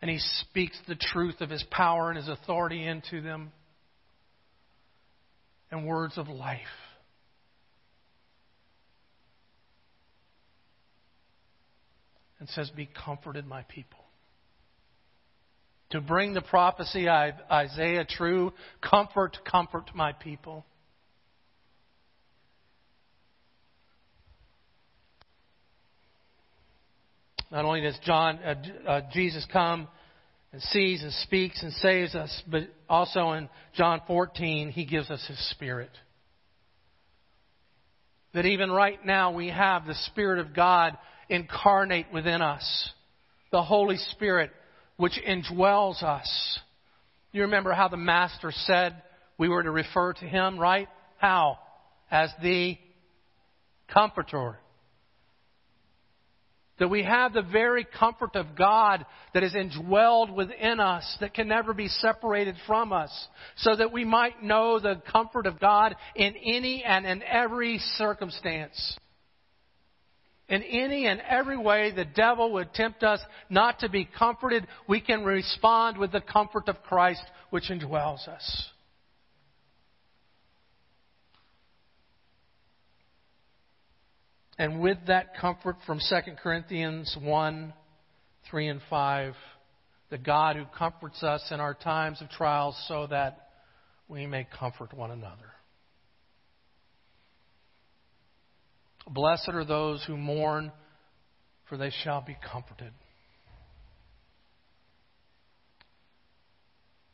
And 0.00 0.10
He 0.10 0.18
speaks 0.18 0.78
the 0.86 0.96
truth 0.96 1.40
of 1.40 1.50
His 1.50 1.64
power 1.70 2.10
and 2.10 2.16
His 2.16 2.28
authority 2.28 2.86
into 2.86 3.20
them 3.20 3.52
and 5.70 5.86
words 5.86 6.18
of 6.18 6.28
life. 6.28 6.58
And 12.40 12.48
says, 12.48 12.70
Be 12.70 12.88
comforted, 13.04 13.46
my 13.46 13.62
people 13.62 13.98
to 15.90 16.00
bring 16.00 16.34
the 16.34 16.42
prophecy 16.42 17.08
of 17.08 17.34
Isaiah 17.50 18.04
true. 18.04 18.52
Comfort, 18.80 19.38
comfort 19.50 19.90
my 19.94 20.12
people. 20.12 20.66
Not 27.50 27.64
only 27.64 27.80
does 27.80 27.98
John, 28.04 28.38
uh, 28.38 28.54
uh, 28.86 29.00
Jesus 29.12 29.46
come 29.50 29.88
and 30.52 30.62
sees 30.62 31.02
and 31.02 31.12
speaks 31.12 31.62
and 31.62 31.72
saves 31.74 32.14
us, 32.14 32.42
but 32.50 32.62
also 32.88 33.32
in 33.32 33.48
John 33.74 34.00
14, 34.06 34.70
he 34.70 34.84
gives 34.84 35.10
us 35.10 35.24
his 35.26 35.50
Spirit. 35.50 35.90
That 38.34 38.46
even 38.46 38.70
right 38.70 39.04
now 39.04 39.32
we 39.32 39.48
have 39.48 39.86
the 39.86 39.94
Spirit 39.94 40.38
of 40.38 40.54
God 40.54 40.96
incarnate 41.28 42.06
within 42.12 42.42
us. 42.42 42.90
The 43.52 43.62
Holy 43.62 43.96
Spirit 43.96 44.50
which 44.96 45.18
indwells 45.26 46.02
us. 46.02 46.58
You 47.32 47.42
remember 47.42 47.72
how 47.72 47.88
the 47.88 47.96
Master 47.96 48.52
said 48.52 49.02
we 49.38 49.48
were 49.48 49.62
to 49.62 49.70
refer 49.70 50.12
to 50.14 50.24
him, 50.24 50.58
right? 50.58 50.88
How? 51.18 51.58
As 52.10 52.30
the 52.42 52.76
Comforter. 53.92 54.58
That 56.78 56.88
we 56.88 57.02
have 57.02 57.32
the 57.32 57.42
very 57.42 57.84
comfort 57.84 58.36
of 58.36 58.56
God 58.56 59.04
that 59.34 59.42
is 59.42 59.54
indwelled 59.54 60.32
within 60.32 60.78
us, 60.78 61.16
that 61.20 61.34
can 61.34 61.48
never 61.48 61.74
be 61.74 61.88
separated 61.88 62.54
from 62.66 62.92
us, 62.92 63.10
so 63.56 63.74
that 63.74 63.92
we 63.92 64.04
might 64.04 64.42
know 64.42 64.78
the 64.78 65.02
comfort 65.10 65.46
of 65.46 65.58
God 65.58 65.96
in 66.14 66.34
any 66.36 66.84
and 66.84 67.04
in 67.04 67.22
every 67.22 67.78
circumstance. 67.96 68.96
In 70.48 70.62
any 70.62 71.06
and 71.06 71.20
every 71.28 71.58
way 71.58 71.90
the 71.90 72.06
devil 72.06 72.52
would 72.54 72.72
tempt 72.72 73.02
us 73.02 73.20
not 73.50 73.80
to 73.80 73.88
be 73.88 74.08
comforted, 74.18 74.66
we 74.88 75.00
can 75.00 75.24
respond 75.24 75.98
with 75.98 76.12
the 76.12 76.22
comfort 76.22 76.68
of 76.68 76.82
Christ 76.84 77.22
which 77.50 77.70
indwells 77.70 78.26
us. 78.28 78.68
And 84.58 84.80
with 84.80 84.98
that 85.06 85.36
comfort 85.40 85.76
from 85.86 86.00
2 86.00 86.32
Corinthians 86.42 87.16
1 87.20 87.72
3 88.50 88.68
and 88.68 88.80
5, 88.88 89.34
the 90.10 90.18
God 90.18 90.56
who 90.56 90.64
comforts 90.76 91.22
us 91.22 91.46
in 91.50 91.60
our 91.60 91.74
times 91.74 92.20
of 92.20 92.30
trials 92.30 92.76
so 92.88 93.06
that 93.08 93.48
we 94.08 94.26
may 94.26 94.46
comfort 94.58 94.94
one 94.94 95.10
another. 95.10 95.52
Blessed 99.06 99.50
are 99.50 99.64
those 99.64 100.02
who 100.06 100.16
mourn, 100.16 100.72
for 101.68 101.76
they 101.76 101.90
shall 102.04 102.22
be 102.22 102.36
comforted. 102.50 102.92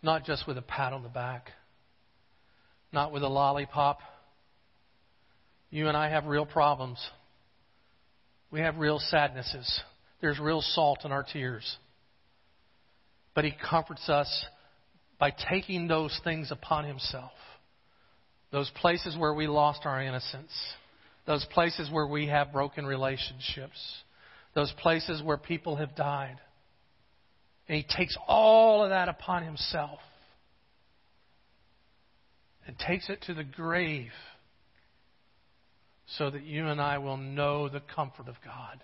Not 0.03 0.25
just 0.25 0.47
with 0.47 0.57
a 0.57 0.63
pat 0.63 0.93
on 0.93 1.03
the 1.03 1.09
back, 1.09 1.51
not 2.93 3.13
with 3.13 3.23
a 3.23 3.29
lollipop. 3.29 3.99
You 5.71 5.89
and 5.89 5.97
I 5.97 6.11
have 6.11 6.27
real 6.27 6.47
problems. 6.47 6.99
We 8.51 8.61
have 8.61 8.77
real 8.77 8.99
sadnesses. 8.99 9.81
There's 10.21 10.39
real 10.39 10.63
salt 10.63 11.05
in 11.05 11.13
our 11.13 11.25
tears. 11.25 11.77
But 13.35 13.45
He 13.45 13.53
comforts 13.53 14.09
us 14.09 14.47
by 15.19 15.33
taking 15.51 15.89
those 15.89 16.19
things 16.25 16.51
upon 16.51 16.85
Himself. 16.85 17.33
Those 18.53 18.71
places 18.81 19.17
where 19.17 19.35
we 19.35 19.47
lost 19.47 19.81
our 19.85 20.03
innocence. 20.03 20.53
Those 21.27 21.45
places 21.53 21.91
where 21.91 22.07
we 22.07 22.29
have 22.29 22.53
broken 22.53 22.87
relationships. 22.87 23.79
Those 24.55 24.73
places 24.81 25.23
where 25.23 25.37
people 25.37 25.77
have 25.77 25.97
died. 25.97 26.37
And 27.69 27.77
He 27.77 27.85
takes 27.97 28.17
all 28.29 28.85
of 28.85 28.91
that 28.91 29.09
upon 29.09 29.43
Himself 29.45 29.99
and 32.67 32.79
takes 32.79 33.09
it 33.09 33.23
to 33.23 33.35
the 33.35 33.45
grave 33.45 34.11
so 36.07 36.31
that 36.31 36.45
you 36.45 36.67
and 36.67 36.81
I 36.81 36.99
will 36.99 37.17
know 37.17 37.69
the 37.69 37.81
comfort 37.81 38.29
of 38.29 38.37
God. 38.45 38.83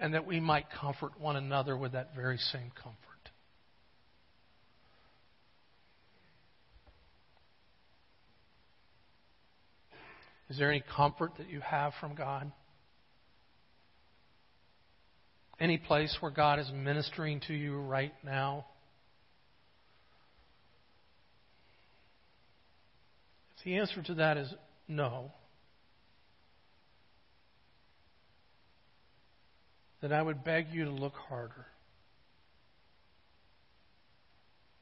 And 0.00 0.14
that 0.14 0.26
we 0.26 0.40
might 0.40 0.66
comfort 0.80 1.20
one 1.20 1.36
another 1.36 1.76
with 1.76 1.92
that 1.92 2.14
very 2.16 2.38
same 2.38 2.72
comfort. 2.74 2.98
Is 10.52 10.58
there 10.58 10.70
any 10.70 10.82
comfort 10.94 11.32
that 11.38 11.48
you 11.48 11.60
have 11.60 11.92
from 12.00 12.14
God? 12.14 12.52
Any 15.58 15.78
place 15.78 16.14
where 16.20 16.30
God 16.30 16.58
is 16.58 16.70
ministering 16.74 17.40
to 17.46 17.54
you 17.54 17.78
right 17.78 18.12
now? 18.24 18.66
If 23.56 23.64
the 23.64 23.76
answer 23.76 24.02
to 24.02 24.14
that 24.14 24.36
is 24.36 24.52
no, 24.96 25.32
then 30.00 30.12
I 30.12 30.22
would 30.22 30.44
beg 30.44 30.68
you 30.72 30.84
to 30.84 30.90
look 30.90 31.14
harder. 31.14 31.66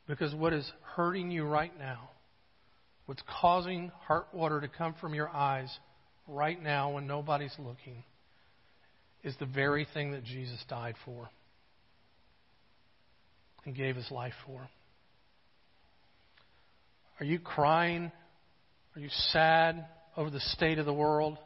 Because 0.06 0.34
what 0.34 0.52
is 0.52 0.70
hurting 0.96 1.30
you 1.30 1.44
right 1.44 1.76
now, 1.78 2.10
what's 3.06 3.22
causing 3.40 3.92
heart 4.06 4.26
water 4.32 4.60
to 4.60 4.68
come 4.68 4.94
from 5.00 5.14
your 5.14 5.28
eyes 5.28 5.70
right 6.26 6.60
now 6.60 6.92
when 6.92 7.06
nobody's 7.06 7.54
looking, 7.58 8.02
is 9.22 9.34
the 9.38 9.46
very 9.46 9.86
thing 9.94 10.12
that 10.12 10.24
Jesus 10.24 10.58
died 10.68 10.94
for 11.04 11.28
and 13.64 13.76
gave 13.76 13.94
his 13.94 14.10
life 14.10 14.32
for. 14.46 14.68
Are 17.20 17.26
you 17.26 17.38
crying 17.38 18.10
are 18.96 19.00
you 19.00 19.08
sad 19.32 19.86
over 20.16 20.30
the 20.30 20.40
state 20.40 20.78
of 20.78 20.86
the 20.86 20.92
world? 20.92 21.38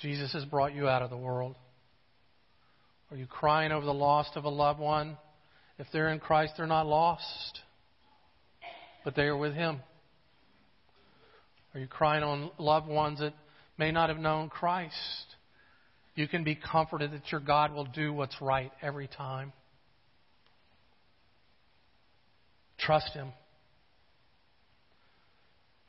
Jesus 0.00 0.32
has 0.32 0.44
brought 0.44 0.74
you 0.74 0.88
out 0.88 1.02
of 1.02 1.10
the 1.10 1.16
world. 1.16 1.56
Are 3.10 3.16
you 3.16 3.26
crying 3.26 3.72
over 3.72 3.84
the 3.84 3.92
loss 3.92 4.26
of 4.36 4.44
a 4.44 4.48
loved 4.48 4.80
one? 4.80 5.18
If 5.78 5.86
they're 5.92 6.08
in 6.08 6.18
Christ, 6.18 6.54
they're 6.56 6.66
not 6.66 6.86
lost, 6.86 7.60
but 9.04 9.14
they 9.14 9.24
are 9.24 9.36
with 9.36 9.54
Him. 9.54 9.80
Are 11.74 11.80
you 11.80 11.86
crying 11.86 12.22
on 12.22 12.50
loved 12.58 12.88
ones 12.88 13.20
that 13.20 13.34
may 13.78 13.92
not 13.92 14.08
have 14.08 14.18
known 14.18 14.48
Christ? 14.48 14.94
You 16.14 16.28
can 16.28 16.44
be 16.44 16.54
comforted 16.54 17.12
that 17.12 17.30
your 17.30 17.40
God 17.40 17.72
will 17.72 17.86
do 17.86 18.12
what's 18.12 18.40
right 18.40 18.72
every 18.82 19.08
time. 19.08 19.52
Trust 22.78 23.12
Him. 23.14 23.32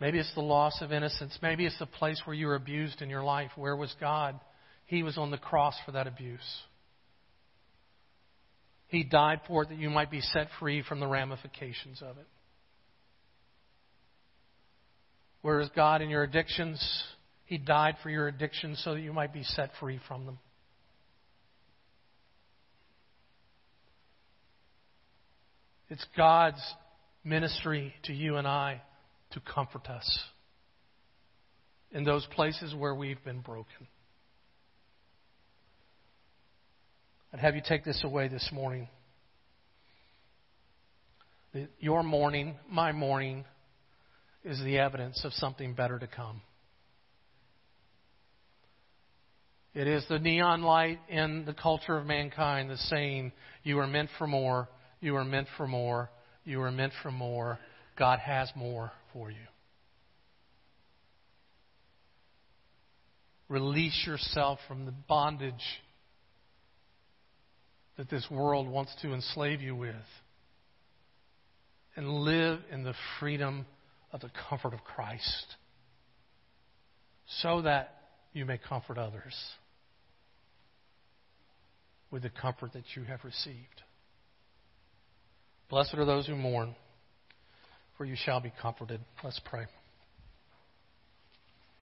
Maybe 0.03 0.19
it's 0.19 0.35
the 0.35 0.41
loss 0.41 0.81
of 0.81 0.91
innocence. 0.91 1.39
Maybe 1.41 1.65
it's 1.65 1.79
the 1.79 1.85
place 1.85 2.21
where 2.25 2.33
you 2.35 2.47
were 2.47 2.55
abused 2.55 3.01
in 3.01 3.09
your 3.09 3.23
life. 3.23 3.51
Where 3.55 3.73
was 3.73 3.95
God? 4.01 4.37
He 4.85 5.01
was 5.01 5.17
on 5.17 5.31
the 5.31 5.37
cross 5.37 5.75
for 5.85 5.93
that 5.93 6.07
abuse. 6.07 6.41
He 8.87 9.05
died 9.05 9.39
for 9.47 9.63
it 9.63 9.69
that 9.69 9.77
you 9.77 9.89
might 9.89 10.11
be 10.11 10.19
set 10.19 10.49
free 10.59 10.83
from 10.83 10.99
the 10.99 11.07
ramifications 11.07 12.01
of 12.01 12.17
it. 12.17 12.27
Where 15.41 15.61
is 15.61 15.69
God 15.73 16.01
in 16.01 16.09
your 16.09 16.23
addictions? 16.23 16.85
He 17.45 17.57
died 17.57 17.95
for 18.03 18.09
your 18.09 18.27
addictions 18.27 18.81
so 18.83 18.95
that 18.95 18.99
you 18.99 19.13
might 19.13 19.31
be 19.31 19.43
set 19.43 19.69
free 19.79 20.01
from 20.09 20.25
them. 20.25 20.37
It's 25.87 26.05
God's 26.17 26.61
ministry 27.23 27.93
to 28.03 28.11
you 28.11 28.35
and 28.35 28.45
I 28.45 28.81
to 29.33 29.39
comfort 29.41 29.87
us 29.87 30.19
in 31.91 32.03
those 32.03 32.25
places 32.31 32.73
where 32.75 32.95
we've 32.95 33.23
been 33.23 33.41
broken. 33.41 33.87
I'd 37.31 37.39
have 37.39 37.55
you 37.55 37.61
take 37.67 37.83
this 37.83 38.01
away 38.03 38.27
this 38.27 38.49
morning. 38.51 38.87
Your 41.79 42.03
mourning, 42.03 42.55
my 42.69 42.91
mourning, 42.91 43.45
is 44.43 44.59
the 44.59 44.79
evidence 44.79 45.21
of 45.23 45.33
something 45.33 45.73
better 45.73 45.99
to 45.99 46.07
come. 46.07 46.41
It 49.73 49.87
is 49.87 50.03
the 50.07 50.19
neon 50.19 50.61
light 50.61 50.99
in 51.09 51.45
the 51.45 51.53
culture 51.53 51.97
of 51.97 52.05
mankind 52.05 52.69
that's 52.69 52.87
saying, 52.89 53.31
You 53.63 53.79
are 53.79 53.87
meant 53.87 54.09
for 54.19 54.27
more, 54.27 54.69
you 54.99 55.15
are 55.15 55.25
meant 55.25 55.47
for 55.57 55.67
more, 55.67 56.11
you 56.43 56.61
are 56.61 56.71
meant 56.71 56.93
for 57.01 57.11
more. 57.11 57.57
God 57.97 58.19
has 58.19 58.51
more 58.55 58.91
for 59.13 59.29
you. 59.31 59.37
Release 63.47 64.03
yourself 64.05 64.59
from 64.67 64.85
the 64.85 64.93
bondage 65.07 65.53
that 67.97 68.09
this 68.09 68.25
world 68.31 68.67
wants 68.67 68.93
to 69.03 69.13
enslave 69.13 69.61
you 69.61 69.75
with. 69.75 69.95
And 71.95 72.09
live 72.09 72.59
in 72.71 72.83
the 72.83 72.95
freedom 73.19 73.67
of 74.11 74.21
the 74.21 74.31
comfort 74.49 74.73
of 74.73 74.83
Christ 74.83 75.45
so 77.41 77.61
that 77.61 77.95
you 78.33 78.45
may 78.45 78.57
comfort 78.57 78.97
others 78.97 79.35
with 82.09 82.23
the 82.23 82.29
comfort 82.29 82.73
that 82.73 82.83
you 82.95 83.03
have 83.03 83.23
received. 83.23 83.83
Blessed 85.69 85.95
are 85.95 86.05
those 86.05 86.25
who 86.25 86.35
mourn 86.35 86.75
for 87.97 88.05
you 88.05 88.15
shall 88.15 88.39
be 88.39 88.51
comforted. 88.61 89.01
Let's 89.23 89.39
pray. 89.39 89.65